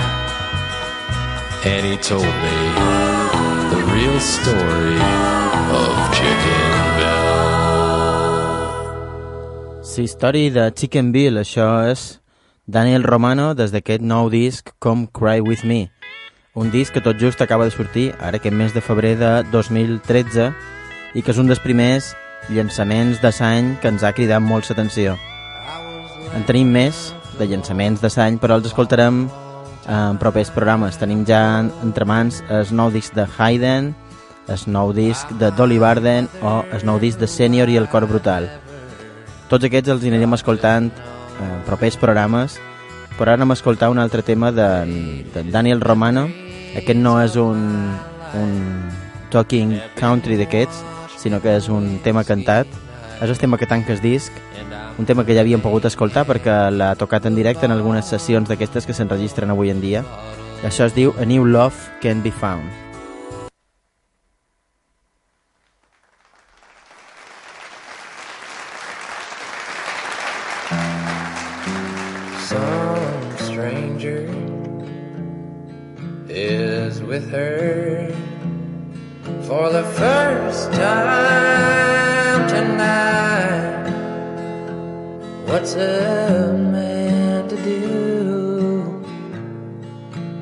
And 1.65 1.87
he 1.87 1.97
told 1.97 2.27
me 2.27 2.57
the 3.73 3.81
real 3.97 4.21
story 4.21 5.01
of 5.73 6.15
Chicken 6.15 6.92
Sí, 9.93 10.07
història 10.09 10.49
de 10.49 10.63
Chicken 10.73 11.11
Bill, 11.13 11.37
això 11.37 11.67
és 11.85 12.23
Daniel 12.65 13.03
Romano 13.05 13.51
des 13.53 13.75
d'aquest 13.75 14.01
nou 14.01 14.31
disc 14.33 14.71
Come 14.81 15.11
Cry 15.13 15.43
With 15.45 15.67
Me. 15.69 15.91
Un 16.57 16.71
disc 16.73 16.95
que 16.95 17.03
tot 17.05 17.21
just 17.21 17.43
acaba 17.45 17.67
de 17.69 17.75
sortir, 17.75 18.07
ara 18.17 18.41
aquest 18.41 18.57
mes 18.57 18.73
de 18.73 18.81
febrer 18.81 19.19
de 19.21 19.33
2013, 19.53 20.49
i 21.13 21.21
que 21.21 21.35
és 21.35 21.43
un 21.43 21.53
dels 21.53 21.61
primers 21.61 22.15
llançaments 22.49 23.21
de 23.21 23.35
l'any 23.37 23.75
que 23.83 23.93
ens 23.93 24.01
ha 24.01 24.15
cridat 24.17 24.41
molt 24.41 24.73
l'atenció. 24.73 25.19
En 26.33 26.49
tenim 26.49 26.73
més 26.73 27.13
de 27.37 27.51
llançaments 27.53 28.01
de 28.01 28.09
l'any, 28.17 28.41
però 28.41 28.57
els 28.57 28.73
escoltarem 28.73 29.27
en 29.93 30.17
propers 30.17 30.49
programes. 30.57 30.97
Tenim 30.97 31.27
ja 31.29 31.61
entre 31.85 32.09
mans 32.09 32.41
el 32.49 32.65
nou 32.73 32.89
disc 32.97 33.13
de 33.13 33.29
Hayden, 33.29 33.93
el 34.49 34.69
nou 34.73 34.97
disc 34.97 35.29
de 35.37 35.53
Dolly 35.53 35.77
Barden 35.77 36.33
o 36.41 36.63
el 36.73 36.81
nou 36.89 36.97
disc 36.99 37.21
de 37.21 37.29
Senior 37.29 37.69
i 37.69 37.77
el 37.77 37.93
Cor 37.93 38.09
Brutal. 38.09 38.49
Tots 39.53 39.67
aquests 39.69 39.91
els 39.93 40.05
anirem 40.09 40.33
escoltant 40.33 40.87
en 41.45 41.51
propers 41.67 41.99
programes, 42.01 42.55
però 43.19 43.35
ara 43.35 43.35
anem 43.37 43.51
a 43.53 43.57
escoltar 43.59 43.91
un 43.93 43.99
altre 44.01 44.23
tema 44.25 44.49
de, 44.49 44.69
de 45.35 45.43
Daniel 45.53 45.83
Romano. 45.85 46.23
Aquest 46.73 46.97
no 46.97 47.19
és 47.21 47.37
un, 47.37 47.67
un 48.33 48.55
talking 49.29 49.75
country 49.99 50.39
d'aquests, 50.41 50.79
sinó 51.21 51.43
que 51.45 51.59
és 51.59 51.69
un 51.69 51.99
tema 52.01 52.25
cantat. 52.25 52.71
És 53.21 53.29
el 53.29 53.37
tema 53.37 53.59
que 53.61 53.69
tanca 53.69 53.93
el 53.93 54.01
disc, 54.01 54.33
un 54.97 55.05
tema 55.05 55.27
que 55.29 55.37
ja 55.37 55.45
havíem 55.45 55.61
pogut 55.61 55.85
escoltar 55.85 56.25
perquè 56.27 56.57
l'ha 56.73 56.95
tocat 56.97 57.29
en 57.29 57.37
directe 57.37 57.69
en 57.69 57.77
algunes 57.77 58.09
sessions 58.09 58.49
d'aquestes 58.49 58.89
que 58.89 58.97
s'enregistren 58.97 59.53
avui 59.53 59.69
en 59.69 59.85
dia. 59.85 60.01
Això 60.65 60.89
es 60.89 60.97
diu 60.97 61.13
A 61.21 61.29
New 61.29 61.45
Love 61.45 62.01
Can 62.01 62.25
Be 62.25 62.33
Found. 62.41 62.92
Is 76.93 77.01
with 77.01 77.31
her 77.31 78.13
for 79.47 79.71
the 79.71 79.85
first 80.01 80.71
time 80.73 82.47
tonight. 82.49 83.89
What's 85.47 85.75
a 85.75 86.53
man 86.53 87.49
to 87.49 87.57
do 87.57 87.81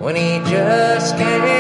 when 0.01 0.17
he 0.17 0.39
just 0.51 1.17
can't 1.17 1.60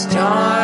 stars. 0.00 0.59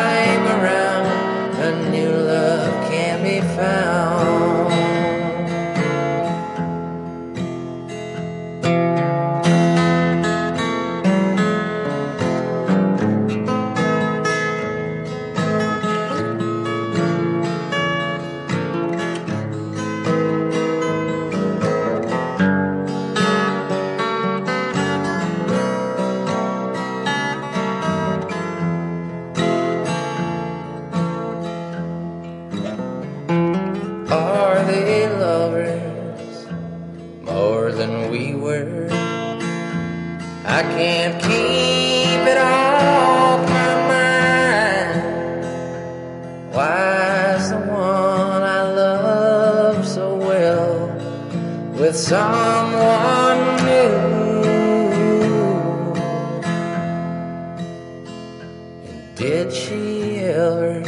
Did 59.47 59.55
she 59.55 60.19
ever 60.19 60.81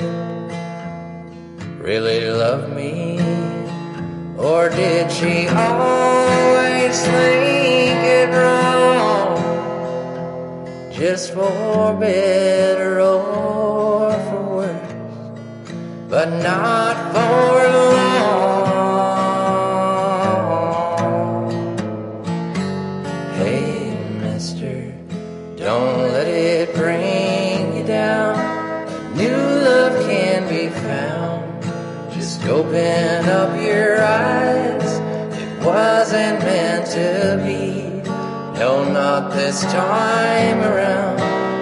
really 1.80 2.30
love 2.30 2.76
me? 2.76 3.18
Or 4.38 4.68
did 4.70 5.10
she 5.10 5.48
always 5.48 7.02
think 7.02 8.04
it 8.04 8.30
wrong? 8.36 9.40
Just 10.92 11.34
for 11.34 11.96
better 11.98 13.00
or 13.00 14.12
for 14.12 14.42
worse, 14.58 14.94
but 16.10 16.28
not 16.44 16.98
for 17.14 17.72
long. 17.72 18.09
No, 38.60 38.84
not 38.84 39.32
this 39.32 39.62
time 39.72 40.60
around. 40.60 41.18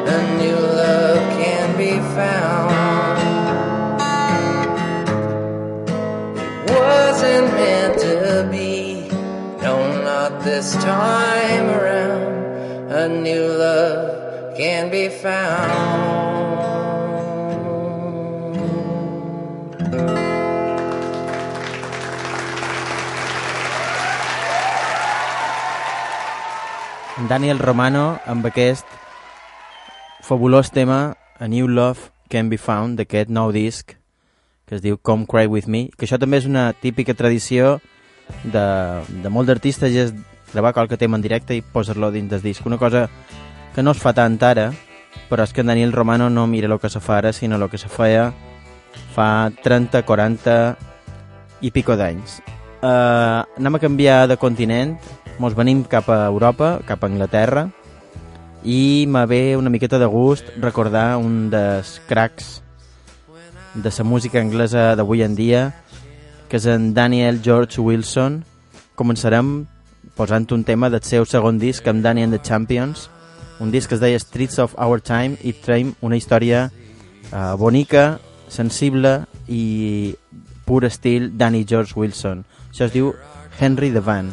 A 0.09 0.37
new 0.39 0.55
love 0.55 1.19
can 1.37 1.77
be 1.77 1.91
found. 2.17 2.73
It 6.41 6.71
wasn't 6.71 7.53
meant 7.53 7.99
to 7.99 8.47
be. 8.49 9.09
No, 9.61 10.01
not 10.01 10.43
this 10.43 10.73
time 10.77 11.69
around. 11.69 12.91
A 12.91 13.07
new 13.07 13.45
love 13.45 14.57
can 14.57 14.89
be 14.89 15.07
found. 15.09 16.26
Daniel 27.27 27.59
Romano 27.59 28.21
amb 28.25 28.45
aquest 28.47 28.87
fabulós 30.23 30.71
tema 30.71 31.17
A 31.39 31.47
New 31.47 31.67
Love 31.67 32.07
Can 32.31 32.47
Be 32.47 32.57
Found 32.57 32.95
d'aquest 33.01 33.27
nou 33.27 33.51
disc 33.51 33.91
que 34.67 34.77
es 34.77 34.81
diu 34.81 34.95
Come 34.95 35.27
Cry 35.27 35.47
With 35.51 35.67
Me 35.67 35.89
que 35.91 36.07
això 36.07 36.19
també 36.21 36.39
és 36.39 36.47
una 36.47 36.71
típica 36.71 37.15
tradició 37.19 37.81
de, 38.47 38.65
de 39.23 39.29
molt 39.29 39.51
d'artistes 39.51 39.91
és 39.91 40.15
gravar 40.53 40.71
qualque 40.77 40.95
tema 40.95 41.19
en 41.19 41.25
directe 41.25 41.55
i 41.55 41.61
posar-lo 41.61 42.13
dins 42.15 42.31
del 42.31 42.41
disc. 42.41 42.65
Una 42.65 42.79
cosa 42.79 43.09
que 43.75 43.83
no 43.83 43.91
es 43.91 43.99
fa 43.99 44.15
tant 44.15 44.39
ara 44.47 44.69
però 45.27 45.43
és 45.43 45.51
que 45.51 45.67
Daniel 45.67 45.91
Romano 45.91 46.29
no 46.29 46.47
mira 46.47 46.71
el 46.71 46.79
que 46.79 46.89
se 46.89 47.03
fa 47.03 47.17
ara 47.19 47.33
sinó 47.33 47.59
el 47.59 47.69
que 47.69 47.77
se 47.77 47.91
feia 47.91 48.31
fa 49.15 49.51
30, 49.63 50.05
40 50.07 50.61
i 51.59 51.75
pico 51.75 51.99
d'anys 51.99 52.39
uh, 52.81 53.45
anem 53.57 53.75
a 53.75 53.79
canviar 53.79 54.27
de 54.27 54.37
continent. 54.37 54.97
Mos 55.39 55.55
venim 55.55 55.83
cap 55.83 56.09
a 56.09 56.25
Europa, 56.27 56.79
cap 56.85 57.03
a 57.03 57.07
Anglaterra. 57.07 57.67
I 58.63 59.05
me 59.07 59.25
ve 59.25 59.57
una 59.57 59.69
miqueta 59.69 59.99
de 59.99 60.05
gust 60.05 60.45
recordar 60.57 61.17
un 61.17 61.49
dels 61.49 62.01
cracs 62.07 62.61
de 63.75 63.91
la 63.97 64.03
música 64.03 64.41
anglesa 64.41 64.95
d'avui 64.95 65.21
en 65.21 65.35
dia 65.35 65.73
que 66.49 66.57
és 66.57 66.65
en 66.65 66.93
Daniel 66.93 67.41
George 67.43 67.81
Wilson. 67.81 68.43
Començarem 68.95 69.67
posant 70.15 70.47
un 70.51 70.63
tema 70.63 70.89
del 70.89 71.03
seu 71.03 71.25
segon 71.25 71.59
disc 71.59 71.85
amb 71.87 72.03
Danny 72.03 72.23
and 72.23 72.33
the 72.33 72.41
Champions. 72.41 73.09
Un 73.59 73.71
disc 73.71 73.89
que 73.89 73.95
es 73.95 74.01
deia 74.01 74.19
Streets 74.19 74.59
of 74.59 74.75
Our 74.77 75.01
Time 75.01 75.37
i 75.43 75.53
traiem 75.53 75.93
una 76.01 76.17
història 76.17 76.69
uh, 77.31 77.55
bonica, 77.57 78.19
sensible 78.49 79.25
i 79.47 80.15
pur 80.65 80.85
estil 80.85 81.31
Danny 81.37 81.65
George 81.65 81.93
Wilson 81.95 82.45
això 82.77 82.85
es 82.85 82.91
diu 82.93 83.07
Henry 83.57 83.87
the 83.89 84.01
Van 84.05 84.27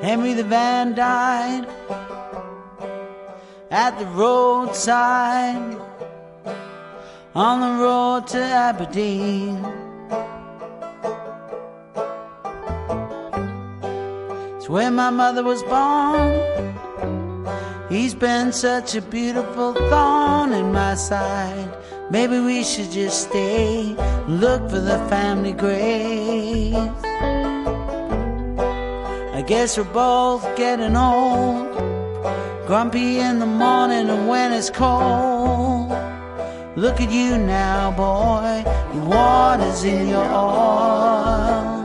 Henry 0.00 0.32
the 0.32 0.44
Van 0.44 0.94
died 0.94 1.66
at 3.70 3.98
the 3.98 4.06
roadside 4.16 5.76
on 7.34 7.60
the 7.60 7.82
road 7.84 8.26
to 8.28 8.40
Aberdeen. 8.40 9.62
It's 14.56 14.70
where 14.70 14.90
my 14.90 15.10
mother 15.10 15.42
was 15.42 15.62
born. 15.64 16.75
He's 17.88 18.14
been 18.14 18.52
such 18.52 18.96
a 18.96 19.00
beautiful 19.00 19.72
thorn 19.72 20.52
in 20.52 20.72
my 20.72 20.94
side. 20.96 21.70
Maybe 22.10 22.40
we 22.40 22.64
should 22.64 22.90
just 22.90 23.28
stay, 23.28 23.94
look 24.26 24.68
for 24.68 24.80
the 24.80 24.98
family 25.08 25.52
grave. 25.52 26.74
I 29.34 29.42
guess 29.46 29.78
we're 29.78 29.84
both 29.84 30.44
getting 30.56 30.96
old. 30.96 31.76
Grumpy 32.66 33.18
in 33.18 33.38
the 33.38 33.46
morning 33.46 34.08
and 34.08 34.26
when 34.28 34.52
it's 34.52 34.70
cold. 34.70 35.90
Look 36.74 37.00
at 37.00 37.10
you 37.12 37.38
now, 37.38 37.92
boy. 37.92 38.64
The 38.94 39.00
water's 39.06 39.84
in 39.84 40.08
your 40.08 40.24
oil. 40.24 41.76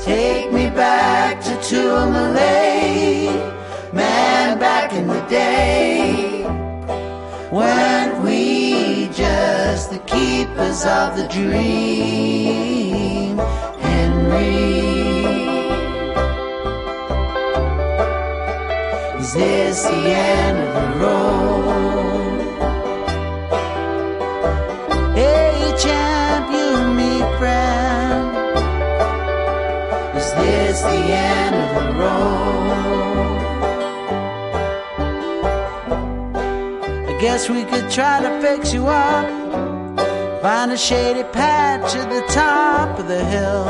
Take 0.00 0.52
me 0.52 0.70
back 0.70 1.42
to 1.42 1.50
Tuamalay, 1.66 3.28
man, 3.96 4.58
back 4.58 4.92
in 4.92 5.06
the 5.08 5.20
day. 5.22 6.42
When 7.50 8.22
we 8.22 9.08
just 9.08 9.90
the 9.90 9.98
keepers 10.00 10.84
of 10.84 11.16
the 11.16 11.26
dream, 11.28 13.38
Henry. 13.88 14.76
Is 19.20 19.32
this 19.32 19.82
the 19.82 20.02
end 20.30 20.58
of 20.66 20.72
the 20.78 20.86
road? 21.02 22.38
Hey, 25.14 25.72
champ, 25.82 26.46
you 26.58 26.70
me, 26.98 27.12
friend. 27.38 28.26
Is 30.16 30.28
this 30.34 30.80
the 30.82 31.00
end 31.32 31.45
Guess 37.20 37.48
we 37.48 37.64
could 37.64 37.90
try 37.90 38.20
to 38.20 38.40
fix 38.42 38.74
you 38.74 38.86
up. 38.88 39.26
Find 40.42 40.70
a 40.70 40.76
shady 40.76 41.22
patch 41.22 41.96
at 41.96 42.10
the 42.10 42.20
top 42.30 42.98
of 42.98 43.08
the 43.08 43.24
hill. 43.24 43.64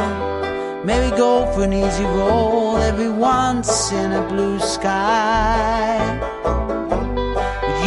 Maybe 0.84 1.16
go 1.16 1.46
for 1.52 1.62
an 1.62 1.72
easy 1.72 2.02
roll 2.02 2.76
every 2.76 3.08
once 3.08 3.92
in 3.92 4.10
a 4.10 4.28
blue 4.28 4.58
sky. 4.58 5.96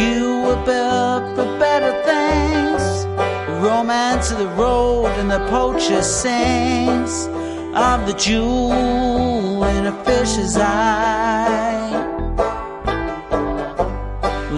You 0.00 0.40
were 0.46 0.64
built 0.64 1.36
for 1.36 1.44
better 1.58 1.92
things. 2.08 3.04
The 3.46 3.60
romance 3.60 4.30
of 4.30 4.38
the 4.38 4.48
road 4.48 5.12
and 5.20 5.30
the 5.30 5.46
poacher 5.50 6.00
sings 6.00 7.26
of 7.74 8.06
the 8.06 8.14
jewel 8.18 9.62
in 9.64 9.84
a 9.84 10.04
fish's 10.04 10.56
eye. 10.56 12.09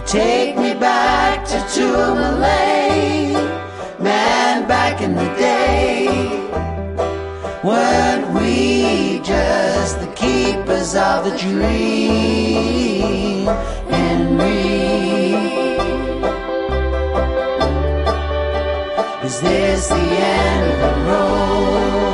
Take 0.07 0.57
me 0.57 0.75
back 0.75 1.45
to 1.47 1.59
Tourmalet, 1.75 3.33
man, 4.01 4.69
back 4.69 5.01
in 5.01 5.15
the 5.15 5.25
day 5.37 6.09
when 7.63 8.35
we 8.35 9.21
just 9.21 10.01
the 10.01 10.09
keepers 10.15 10.95
of 10.97 11.25
the 11.25 11.37
dream, 11.39 12.67
Henry. 13.89 15.33
Is 19.25 19.41
this 19.41 19.89
the 19.89 19.95
end 19.95 20.73
of 20.73 20.79
the 20.81 21.01
road? 21.11 22.12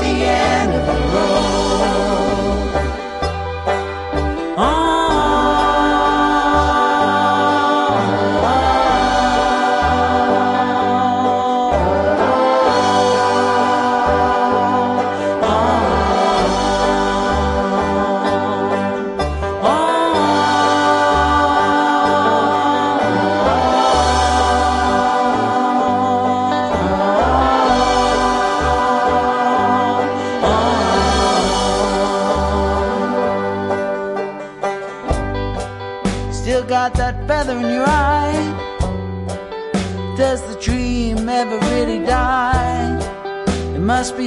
The 0.00 0.06
end 0.06 0.74
of 0.74 1.07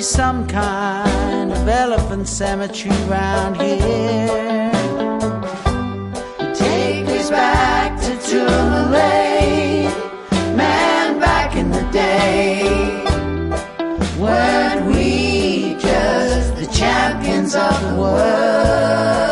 some 0.01 0.47
kind 0.47 1.51
of 1.51 1.67
elephant 1.67 2.27
cemetery 2.27 2.95
round 3.07 3.55
here. 3.61 4.71
Take 6.55 7.05
me 7.05 7.19
back 7.29 7.99
to 8.01 8.17
Tourmalet, 8.27 9.93
man, 10.57 11.19
back 11.19 11.55
in 11.55 11.69
the 11.69 11.83
day. 11.91 12.63
Weren't 14.17 14.87
we 14.87 15.75
just 15.79 16.55
the 16.55 16.65
champions 16.73 17.53
of 17.53 17.81
the 17.87 17.95
world, 17.95 19.30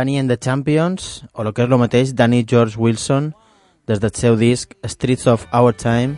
Danny 0.00 0.18
and 0.18 0.30
the 0.30 0.38
Champions, 0.38 1.26
o 1.34 1.42
el 1.42 1.52
que 1.52 1.60
és 1.60 1.68
el 1.68 1.76
mateix, 1.76 2.14
Danny 2.16 2.40
George 2.48 2.78
Wilson, 2.80 3.34
des 3.84 4.00
del 4.00 4.14
seu 4.16 4.36
disc 4.40 4.72
Streets 4.88 5.26
of 5.28 5.44
Our 5.52 5.74
Time, 5.76 6.16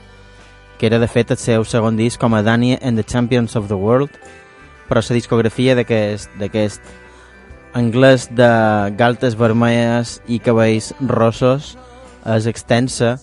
que 0.78 0.87
era 0.87 1.01
de 1.03 1.09
fet 1.11 1.33
el 1.35 1.41
seu 1.43 1.64
segon 1.66 1.99
disc 1.99 2.20
com 2.22 2.37
a 2.39 2.45
Danny 2.47 2.76
and 2.78 2.95
the 2.95 3.03
Champions 3.03 3.57
of 3.59 3.66
the 3.66 3.74
World, 3.74 4.14
però 4.87 5.03
la 5.03 5.16
discografia 5.18 5.74
d'aquest 5.74 6.78
anglès 7.74 8.28
de 8.30 8.53
galtes 8.95 9.35
vermelles 9.35 10.20
i 10.30 10.39
cabells 10.39 10.93
rossos 11.03 11.74
és 12.22 12.47
extensa. 12.47 13.16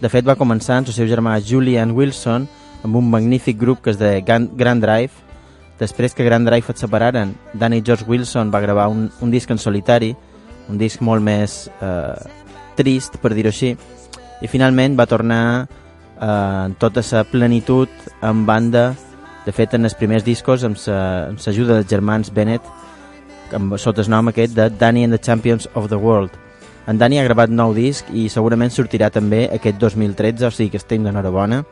De 0.00 0.08
fet, 0.08 0.24
va 0.24 0.40
començar 0.40 0.78
amb 0.80 0.88
el 0.88 0.96
seu 0.96 1.12
germà 1.12 1.36
Julian 1.44 1.92
Wilson 1.92 2.48
amb 2.80 2.96
un 2.96 3.12
magnífic 3.12 3.60
grup 3.60 3.84
que 3.84 3.92
és 3.92 4.00
de 4.00 4.22
Grand 4.24 4.80
Drive. 4.80 5.12
Després 5.80 6.12
que 6.14 6.24
Grand 6.26 6.46
Drive 6.46 6.74
es 6.74 6.80
separaren, 6.84 7.34
Danny 7.54 7.80
George 7.84 8.04
Wilson 8.06 8.50
va 8.52 8.60
gravar 8.60 8.88
un, 8.92 9.06
un 9.20 9.30
disc 9.32 9.50
en 9.50 9.58
solitari, 9.58 10.14
un 10.68 10.76
disc 10.78 11.00
molt 11.00 11.24
més 11.24 11.70
eh, 11.80 12.14
trist, 12.76 13.16
per 13.22 13.32
dir-ho 13.34 13.48
així, 13.48 13.72
i 14.40 14.48
finalment 14.48 14.94
va 14.98 15.06
tornar 15.08 15.42
eh, 15.64 16.26
en 16.66 16.74
tota 16.80 17.02
sa 17.02 17.24
plenitud 17.24 17.88
en 18.22 18.44
banda, 18.46 18.90
de 19.46 19.52
fet 19.56 19.72
en 19.74 19.88
els 19.88 19.96
primers 19.96 20.22
discos 20.24 20.62
amb 20.68 20.76
sa- 20.76 21.30
l'ajuda 21.32 21.78
dels 21.80 21.88
germans 21.88 22.28
Bennett, 22.36 22.62
amb, 23.56 23.78
sota 23.80 24.04
el 24.04 24.10
nom 24.12 24.28
aquest 24.28 24.52
de 24.54 24.68
Danny 24.70 25.04
and 25.08 25.16
the 25.16 25.18
Champions 25.24 25.66
of 25.74 25.88
the 25.88 25.96
World. 25.96 26.30
En 26.86 26.98
Danny 26.98 27.18
ha 27.20 27.24
gravat 27.24 27.48
nou 27.50 27.72
disc 27.76 28.04
i 28.12 28.28
segurament 28.28 28.70
sortirà 28.72 29.08
també 29.10 29.46
aquest 29.52 29.78
2013, 29.80 30.44
o 30.46 30.50
sigui 30.52 30.70
que 30.74 30.80
estem 30.80 31.04
d'enhorabona. 31.08 31.64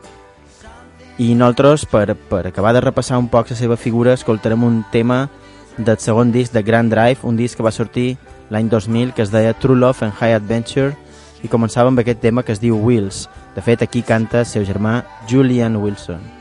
I 1.19 1.35
nosaltres, 1.35 1.83
per, 1.91 2.15
per 2.15 2.47
acabar 2.47 2.73
de 2.77 2.81
repassar 2.81 3.19
un 3.19 3.27
poc 3.27 3.51
la 3.51 3.57
seva 3.59 3.77
figura, 3.77 4.15
escoltarem 4.15 4.63
un 4.63 4.85
tema 4.93 5.25
del 5.77 5.99
segon 5.99 6.31
disc 6.31 6.55
de 6.55 6.63
Grand 6.63 6.95
Drive, 6.95 7.27
un 7.27 7.37
disc 7.37 7.59
que 7.59 7.67
va 7.67 7.75
sortir 7.75 8.13
l'any 8.55 8.71
2000, 8.71 9.13
que 9.17 9.27
es 9.27 9.35
deia 9.35 9.57
True 9.59 9.77
Love 9.77 10.07
and 10.07 10.15
High 10.15 10.39
Adventure, 10.39 10.95
i 11.43 11.51
començava 11.51 11.91
amb 11.91 11.99
aquest 11.99 12.23
tema 12.23 12.47
que 12.47 12.55
es 12.55 12.63
diu 12.63 12.79
Wheels. 12.79 13.27
De 13.59 13.67
fet, 13.67 13.83
aquí 13.83 14.07
canta 14.07 14.45
el 14.45 14.51
seu 14.51 14.67
germà 14.67 15.01
Julian 15.27 15.83
Wilson. 15.83 16.38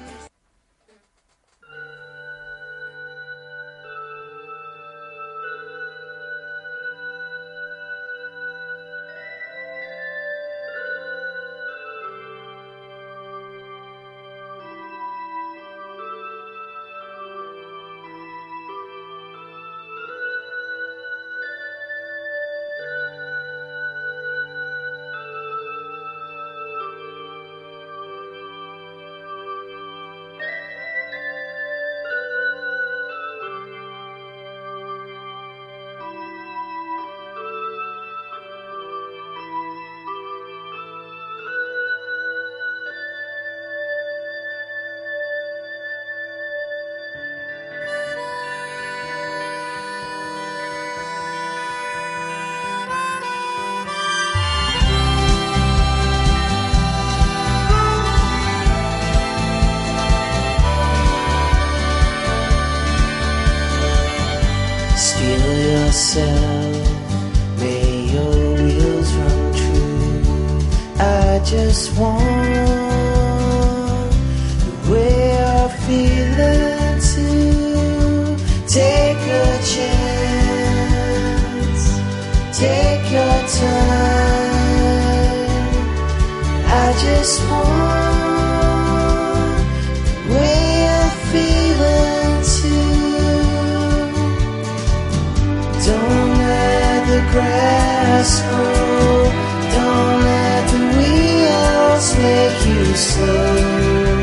Slow. 102.97 104.17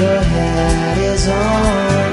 Your 0.00 0.20
hat 0.34 0.98
is 1.12 1.24
on. 1.28 2.08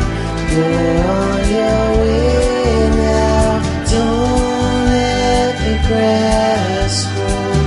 You're 0.54 0.98
on 1.18 1.42
your 1.58 1.86
way 2.02 2.90
now. 3.02 3.50
Don't 3.94 4.82
let 4.94 5.52
the 5.66 5.76
grass 5.88 6.96
grow. 7.14 7.66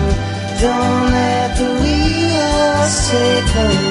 Don't 0.65 1.05
let 1.19 1.49
the 1.59 1.71
wheels 1.83 2.95
take 3.11 3.47
control. 3.55 3.88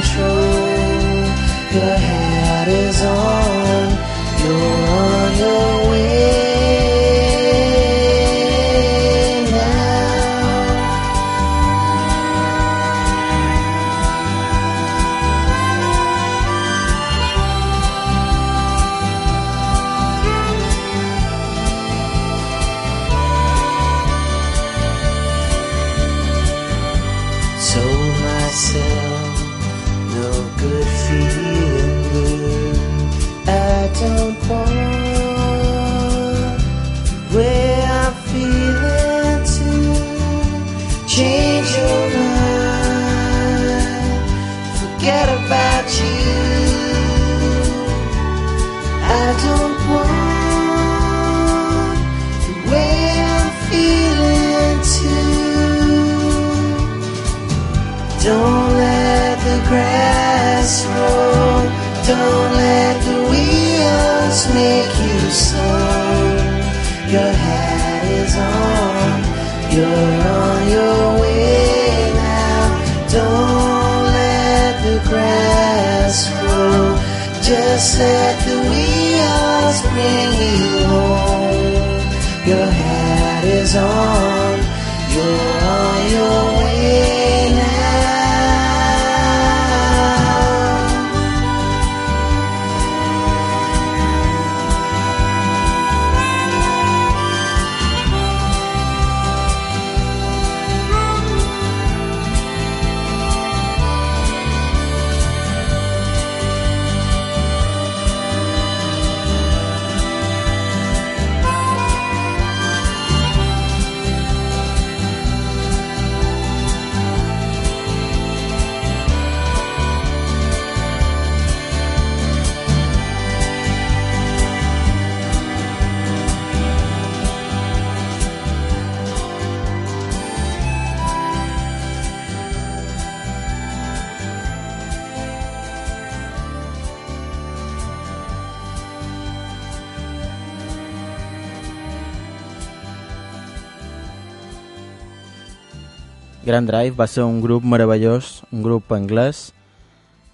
Grand 146.58 146.72
Drive 146.72 146.96
va 146.98 147.06
ser 147.06 147.22
un 147.22 147.38
grup 147.38 147.62
meravellós, 147.62 148.42
un 148.50 148.64
grup 148.66 148.90
anglès, 148.92 149.54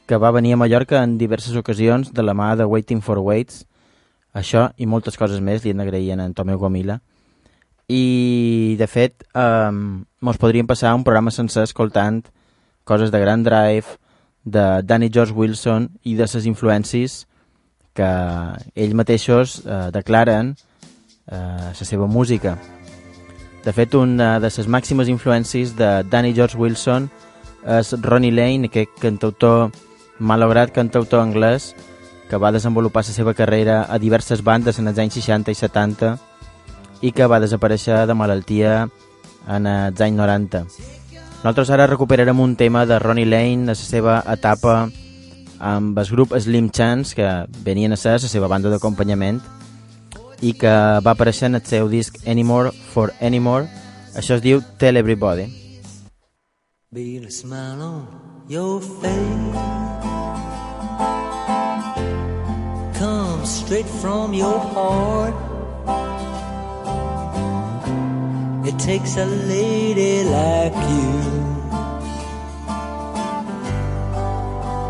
que 0.08 0.16
va 0.16 0.32
venir 0.32 0.54
a 0.54 0.58
Mallorca 0.58 1.02
en 1.04 1.18
diverses 1.18 1.58
ocasions 1.60 2.14
de 2.16 2.24
la 2.24 2.32
mà 2.32 2.56
de 2.56 2.64
Waiting 2.64 3.02
for 3.04 3.20
Waits. 3.20 3.66
Això 4.32 4.70
i 4.80 4.88
moltes 4.88 5.20
coses 5.20 5.42
més 5.44 5.66
li 5.66 5.74
han 5.74 5.82
d'agrair 5.84 6.16
a 6.16 6.24
en 6.24 6.34
Tomeu 6.34 6.62
Gomila. 6.62 7.02
I, 7.92 8.78
de 8.80 8.88
fet, 8.88 9.26
eh, 9.36 9.72
mos 10.22 10.40
podríem 10.40 10.66
passar 10.66 10.96
un 10.96 11.04
programa 11.04 11.30
sencer 11.30 11.64
escoltant 11.68 12.22
coses 12.86 13.12
de 13.12 13.20
Grand 13.20 13.44
Drive, 13.44 14.00
de 14.46 14.82
Danny 14.82 15.10
George 15.12 15.34
Wilson 15.36 15.90
i 16.04 16.16
de 16.16 16.24
les 16.24 16.46
influències 16.48 17.26
que 17.94 18.12
ells 18.76 18.96
mateixos 18.96 19.60
eh, 19.66 19.90
declaren 19.92 20.56
eh, 21.28 21.74
la 21.76 21.84
seva 21.84 22.08
música. 22.08 22.56
De 23.64 23.72
fet, 23.72 23.96
una 23.96 24.42
de 24.44 24.50
les 24.52 24.68
màximes 24.68 25.08
influències 25.08 25.72
de 25.78 26.04
Danny 26.12 26.34
George 26.36 26.58
Wilson 26.60 27.08
és 27.80 27.94
Ronnie 28.04 28.34
Lane, 28.36 28.68
aquest 28.68 28.98
cantautor, 29.00 29.70
malograt 30.20 30.74
cantautor 30.76 31.24
anglès, 31.24 31.72
que 32.28 32.38
va 32.38 32.52
desenvolupar 32.52 33.06
la 33.08 33.16
seva 33.16 33.34
carrera 33.34 33.86
a 33.88 34.00
diverses 34.00 34.44
bandes 34.44 34.80
en 34.80 34.92
els 34.92 35.00
anys 35.00 35.16
60 35.22 35.52
i 35.52 35.56
70 35.56 36.12
i 37.04 37.12
que 37.16 37.28
va 37.28 37.40
desaparèixer 37.40 38.04
de 38.08 38.16
malaltia 38.16 38.90
en 39.48 39.68
els 39.68 40.02
anys 40.02 40.20
90. 40.20 40.66
Nosaltres 41.44 41.72
ara 41.76 41.88
recuperarem 41.88 42.40
un 42.40 42.56
tema 42.56 42.86
de 42.86 43.00
Ronnie 43.00 43.28
Lane, 43.28 43.64
a 43.64 43.72
la 43.72 43.80
seva 43.80 44.20
etapa 44.28 44.90
amb 45.60 45.98
el 46.00 46.12
grup 46.12 46.36
Slim 46.36 46.70
Chance, 46.70 47.16
que 47.16 47.30
venien 47.64 47.94
a 47.94 48.00
ser 48.00 48.20
la 48.20 48.28
seva 48.32 48.52
banda 48.52 48.72
d'acompanyament, 48.72 49.40
i 50.44 50.52
que 50.60 50.72
va 51.06 51.14
aparèixer 51.16 51.48
en 51.48 51.56
el 51.60 51.66
seu 51.66 51.88
disc 51.90 52.20
Anymore 52.28 52.74
for 52.94 53.14
Anymore. 53.22 53.70
Això 54.20 54.36
es 54.36 54.44
diu 54.44 54.62
Tell 54.80 55.00
Everybody. 55.00 55.48
Be 56.92 57.18
a 57.18 57.32
smile 57.32 57.82
on 57.82 58.08
your 58.48 58.82
face. 58.82 59.58
Come 63.00 63.46
straight 63.46 63.88
from 64.02 64.34
your 64.34 64.60
heart. 64.76 65.34
It 68.68 68.78
takes 68.80 69.18
a 69.18 69.26
lady 69.26 70.24
like 70.24 70.76
you 70.92 71.44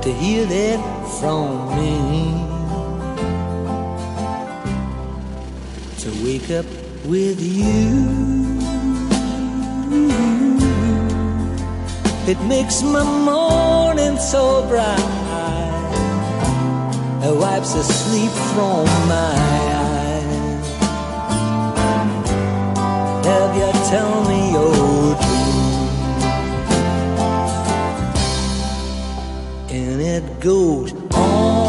to 0.03 0.13
hear 0.19 0.45
that 0.45 0.79
from 1.19 1.77
me. 1.77 2.52
Wake 6.23 6.49
up 6.51 6.65
with 7.05 7.41
you. 7.41 8.23
It 12.31 12.39
makes 12.47 12.81
my 12.81 13.03
morning 13.03 14.17
so 14.17 14.65
bright. 14.69 15.09
It 17.25 17.35
wipes 17.35 17.73
the 17.73 17.83
sleep 17.83 18.31
from 18.53 18.85
my 19.09 19.33
eyes. 19.89 20.67
Have 23.25 23.55
you 23.59 23.71
tell 23.91 24.23
me 24.29 24.51
your 24.57 25.15
dream? 25.23 25.57
And 29.69 30.01
it 30.01 30.39
goes 30.39 30.93
on 31.13 31.62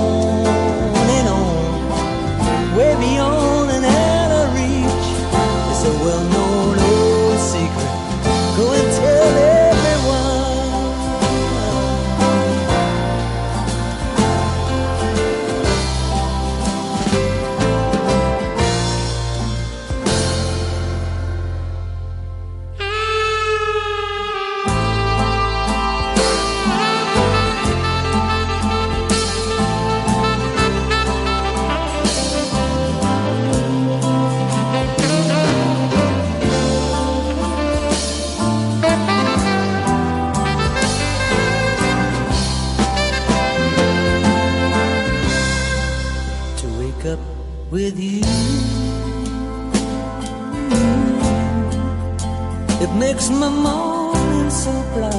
makes 53.29 53.41
my 53.41 53.49
morning 53.49 54.51
so 54.51 54.71
bright. 54.93 55.15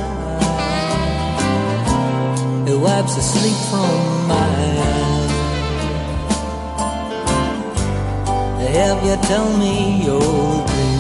It 2.68 2.78
wipes 2.78 3.16
the 3.16 3.22
sleep 3.22 3.58
from 3.70 4.28
my 4.28 4.36
eyes. 4.36 5.32
Have 8.76 9.04
you 9.06 9.16
tell 9.28 9.58
me 9.58 10.04
your 10.06 10.66
dream? 10.68 10.96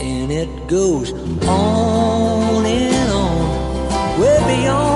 and 0.00 0.32
it 0.32 0.66
goes 0.66 1.12
on 1.46 2.66
and 2.66 3.12
on, 3.12 4.20
way 4.20 4.38
beyond 4.48 4.91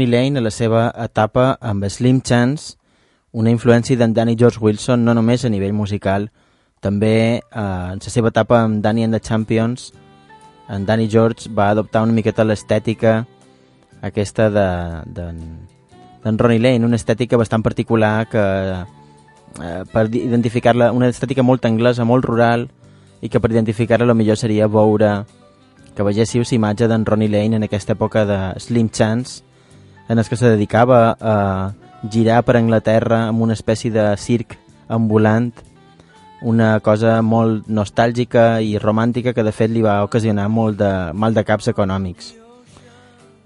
Ronnie 0.00 0.16
Lane 0.16 0.38
a 0.38 0.40
la 0.40 0.50
seva 0.50 0.94
etapa 0.96 1.58
amb 1.60 1.84
Slim 1.84 2.22
Chance, 2.24 2.78
una 3.36 3.50
influència 3.52 3.98
d'en 4.00 4.14
Danny 4.16 4.32
George 4.34 4.56
Wilson 4.58 5.02
no 5.04 5.12
només 5.12 5.44
a 5.44 5.50
nivell 5.52 5.74
musical, 5.76 6.30
també 6.80 7.36
eh, 7.36 7.42
en 7.52 8.00
la 8.00 8.08
seva 8.14 8.30
etapa 8.32 8.62
amb 8.62 8.80
Danny 8.80 9.04
and 9.04 9.12
the 9.12 9.20
Champions, 9.20 9.90
en 10.72 10.86
Danny 10.86 11.06
George 11.06 11.50
va 11.52 11.68
adoptar 11.74 12.00
una 12.02 12.16
miqueta 12.16 12.46
l'estètica 12.48 13.26
aquesta 14.00 14.48
de- 14.48 15.02
d'en 15.12 15.42
d'en 16.24 16.38
Ronnie 16.38 16.58
Lane, 16.60 16.86
una 16.86 16.96
estètica 16.96 17.36
bastant 17.36 17.62
particular 17.62 18.26
que 18.30 18.40
eh, 19.60 19.84
per 19.92 20.06
identificar-la, 20.14 20.92
una 20.92 21.08
estètica 21.08 21.42
molt 21.42 21.66
anglesa, 21.66 22.04
molt 22.08 22.24
rural, 22.24 22.70
i 23.20 23.28
que 23.28 23.38
per 23.38 23.50
identificar-la 23.52 24.14
millor 24.14 24.36
seria 24.40 24.66
veure 24.66 25.26
que 25.94 26.02
vegéssiu 26.02 26.40
la 26.40 26.56
imatge 26.56 26.88
d'en 26.88 27.04
Ronnie 27.04 27.28
Lane 27.28 27.56
en 27.56 27.62
aquesta 27.68 27.92
època 27.92 28.24
de 28.24 28.40
Slim 28.60 28.88
Chance, 28.88 29.42
en 30.10 30.18
el 30.18 30.26
que 30.26 30.36
se 30.36 30.50
dedicava 30.50 31.16
a 31.20 31.72
girar 32.10 32.42
per 32.42 32.56
Anglaterra 32.58 33.28
amb 33.28 33.44
una 33.46 33.54
espècie 33.54 33.92
de 33.94 34.08
circ 34.18 34.56
ambulant, 34.90 35.52
una 36.42 36.80
cosa 36.82 37.20
molt 37.22 37.68
nostàlgica 37.70 38.58
i 38.58 38.74
romàntica 38.82 39.30
que 39.36 39.44
de 39.46 39.52
fet 39.54 39.70
li 39.70 39.84
va 39.86 40.00
ocasionar 40.02 40.48
molt 40.50 40.80
de 40.82 40.90
mal 41.14 41.36
de 41.36 41.46
caps 41.46 41.70
econòmics. 41.70 42.32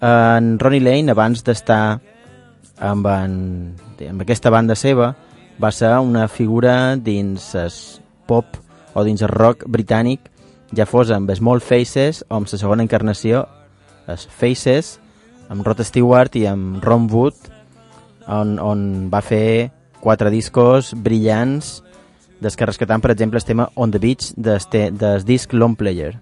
En 0.01 0.55
Ronnie 0.57 0.81
Lane, 0.81 1.13
abans 1.13 1.45
d'estar 1.45 1.99
amb, 2.81 3.13
en, 3.13 3.37
amb 4.09 4.25
aquesta 4.25 4.49
banda 4.49 4.73
seva, 4.73 5.13
va 5.61 5.69
ser 5.69 5.93
una 6.01 6.31
figura 6.33 6.97
dins 6.97 7.53
el 7.61 7.77
pop 8.25 8.57
o 8.95 9.05
dins 9.05 9.21
el 9.21 9.37
rock 9.37 9.69
britànic, 9.69 10.33
ja 10.73 10.89
fos 10.89 11.13
amb 11.13 11.29
Small 11.37 11.61
Faces 11.61 12.25
o 12.31 12.39
amb 12.41 12.49
la 12.49 12.65
segona 12.65 12.89
encarnació, 12.89 13.45
els 14.09 14.25
Faces, 14.33 14.97
amb 15.49 15.67
Rod 15.67 15.83
Stewart 15.85 16.37
i 16.37 16.47
amb 16.51 16.83
Ron 16.85 17.09
Wood, 17.13 17.51
on, 18.27 18.59
on 18.59 19.09
va 19.13 19.21
fer 19.25 19.71
quatre 20.01 20.31
discos 20.33 20.93
brillants 20.97 21.81
des 22.45 22.57
que 22.57 22.67
rescatant, 22.69 23.01
per 23.01 23.13
exemple, 23.15 23.41
el 23.41 23.47
tema 23.49 23.71
On 23.75 23.91
the 23.91 23.99
Beach 23.99 24.33
del, 24.37 24.61
del 24.71 25.25
disc 25.25 25.53
Long 25.53 25.77
Player. 25.77 26.15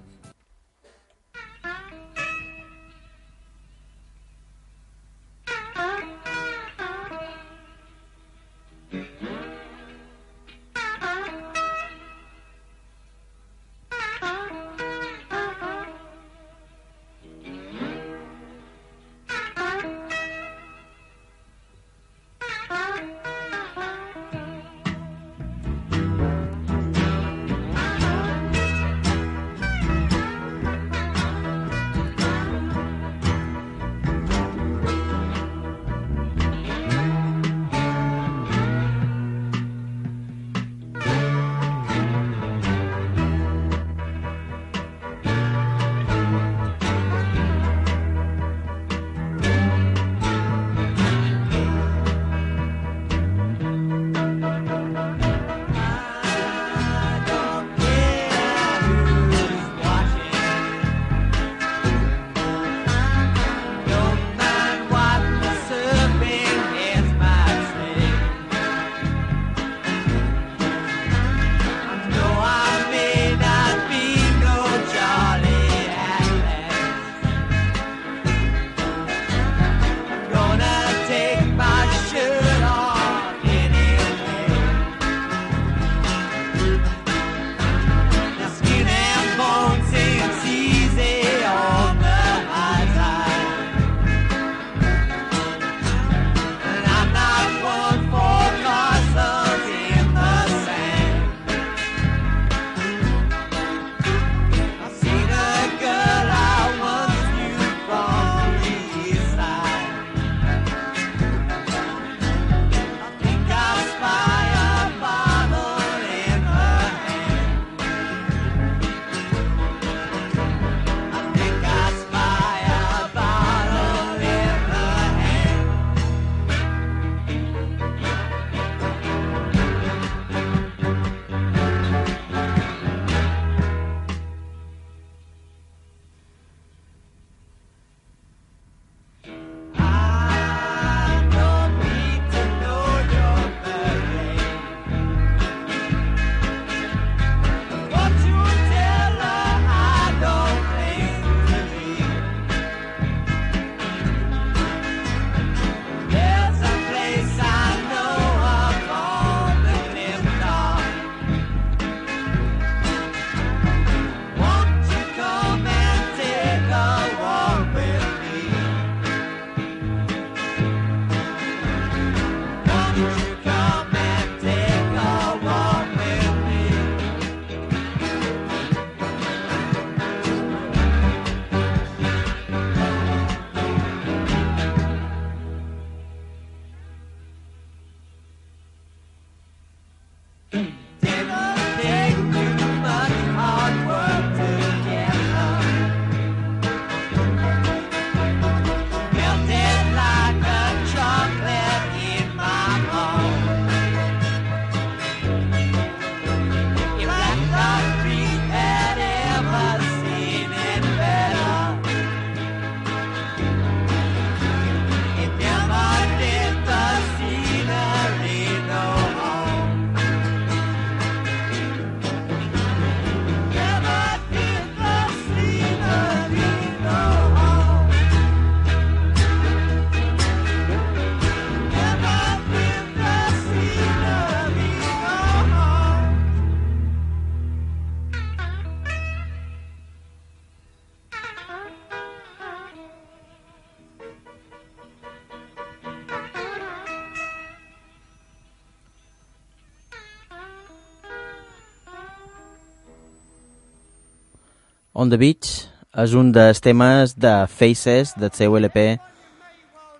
On 255.02 255.10
the 255.10 255.18
Beach 255.18 255.64
és 255.98 256.12
un 256.14 256.28
dels 256.30 256.60
temes 256.62 257.16
de 257.18 257.30
Faces 257.50 258.12
del 258.14 258.30
seu 258.38 258.54
LP 258.54 259.00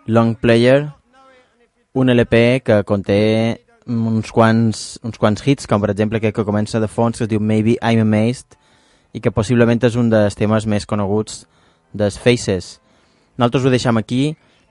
Long 0.06 0.36
Player, 0.38 0.92
un 1.98 2.12
LP 2.12 2.60
que 2.62 2.76
conté 2.86 3.16
uns 3.90 4.30
quants, 4.30 5.00
uns 5.02 5.18
quants 5.18 5.42
hits, 5.42 5.66
com 5.66 5.82
per 5.82 5.90
exemple 5.90 6.20
aquest 6.20 6.36
que 6.36 6.44
comença 6.46 6.78
de 6.78 6.86
fons, 6.86 7.18
que 7.18 7.26
es 7.26 7.30
diu 7.32 7.42
Maybe 7.42 7.74
I'm 7.82 8.04
Amazed, 8.04 8.54
i 9.10 9.18
que 9.18 9.32
possiblement 9.34 9.82
és 9.82 9.96
un 9.98 10.12
dels 10.12 10.38
temes 10.38 10.68
més 10.70 10.86
coneguts 10.86 11.48
dels 11.90 12.20
Faces. 12.22 12.76
Nosaltres 13.34 13.66
ho 13.66 13.72
deixem 13.74 13.98
aquí, 13.98 14.20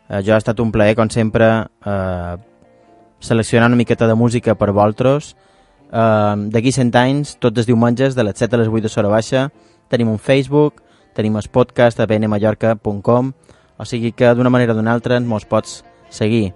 eh, 0.08 0.22
jo 0.24 0.32
ha 0.32 0.40
estat 0.40 0.64
un 0.64 0.72
plaer, 0.72 0.96
com 0.96 1.12
sempre, 1.12 1.50
eh, 1.84 2.38
seleccionar 3.20 3.68
una 3.68 3.82
miqueta 3.84 4.08
de 4.08 4.16
música 4.16 4.56
per 4.56 4.72
vosaltres. 4.72 5.36
Eh, 5.92 6.36
D'aquí 6.56 6.72
100 6.72 6.96
anys, 6.96 7.36
tots 7.36 7.58
els 7.58 7.68
diumenges, 7.68 8.16
de 8.16 8.24
les 8.24 8.40
7 8.40 8.56
a 8.56 8.60
les 8.64 8.72
8 8.72 8.88
de 8.88 8.96
Sora 8.96 9.12
Baixa, 9.12 9.52
tenim 9.92 10.10
un 10.10 10.20
Facebook, 10.20 10.80
tenim 11.14 11.36
el 11.36 11.50
podcast 11.52 12.00
a 12.00 12.08
bnmallorca.com, 12.08 13.32
o 13.78 13.86
sigui 13.86 14.14
que 14.16 14.32
d'una 14.34 14.50
manera 14.50 14.74
o 14.74 14.80
d'una 14.80 14.94
altra 14.96 15.20
mos 15.20 15.46
pots 15.46 15.82
seguir. 16.10 16.54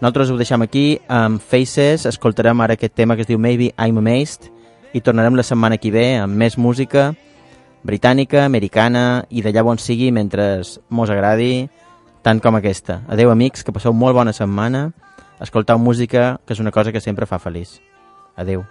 Nosaltres 0.00 0.30
ho 0.30 0.36
deixem 0.36 0.62
aquí 0.62 1.00
amb 1.08 1.40
Faces, 1.40 2.04
escoltarem 2.06 2.60
ara 2.60 2.76
aquest 2.76 2.94
tema 2.94 3.16
que 3.16 3.24
es 3.24 3.30
diu 3.30 3.38
Maybe 3.40 3.72
I'm 3.80 3.98
Amazed 3.98 4.50
i 4.92 5.00
tornarem 5.00 5.34
la 5.34 5.42
setmana 5.42 5.78
que 5.80 5.90
ve 5.90 6.18
amb 6.20 6.36
més 6.36 6.58
música 6.60 7.14
britànica, 7.86 8.44
americana 8.44 9.24
i 9.30 9.42
d'allà 9.42 9.64
on 9.64 9.80
sigui 9.80 10.12
mentre 10.12 10.60
mos 10.90 11.10
agradi 11.10 11.68
tant 12.22 12.42
com 12.44 12.58
aquesta. 12.58 13.00
Adeu 13.08 13.32
amics, 13.32 13.64
que 13.64 13.72
passeu 13.72 13.94
molt 13.94 14.18
bona 14.18 14.36
setmana, 14.36 14.90
escoltau 15.40 15.78
música 15.78 16.36
que 16.44 16.52
és 16.52 16.60
una 16.60 16.74
cosa 16.74 16.92
que 16.92 17.00
sempre 17.00 17.26
fa 17.26 17.40
feliç. 17.40 17.78
Adeu. 18.36 18.66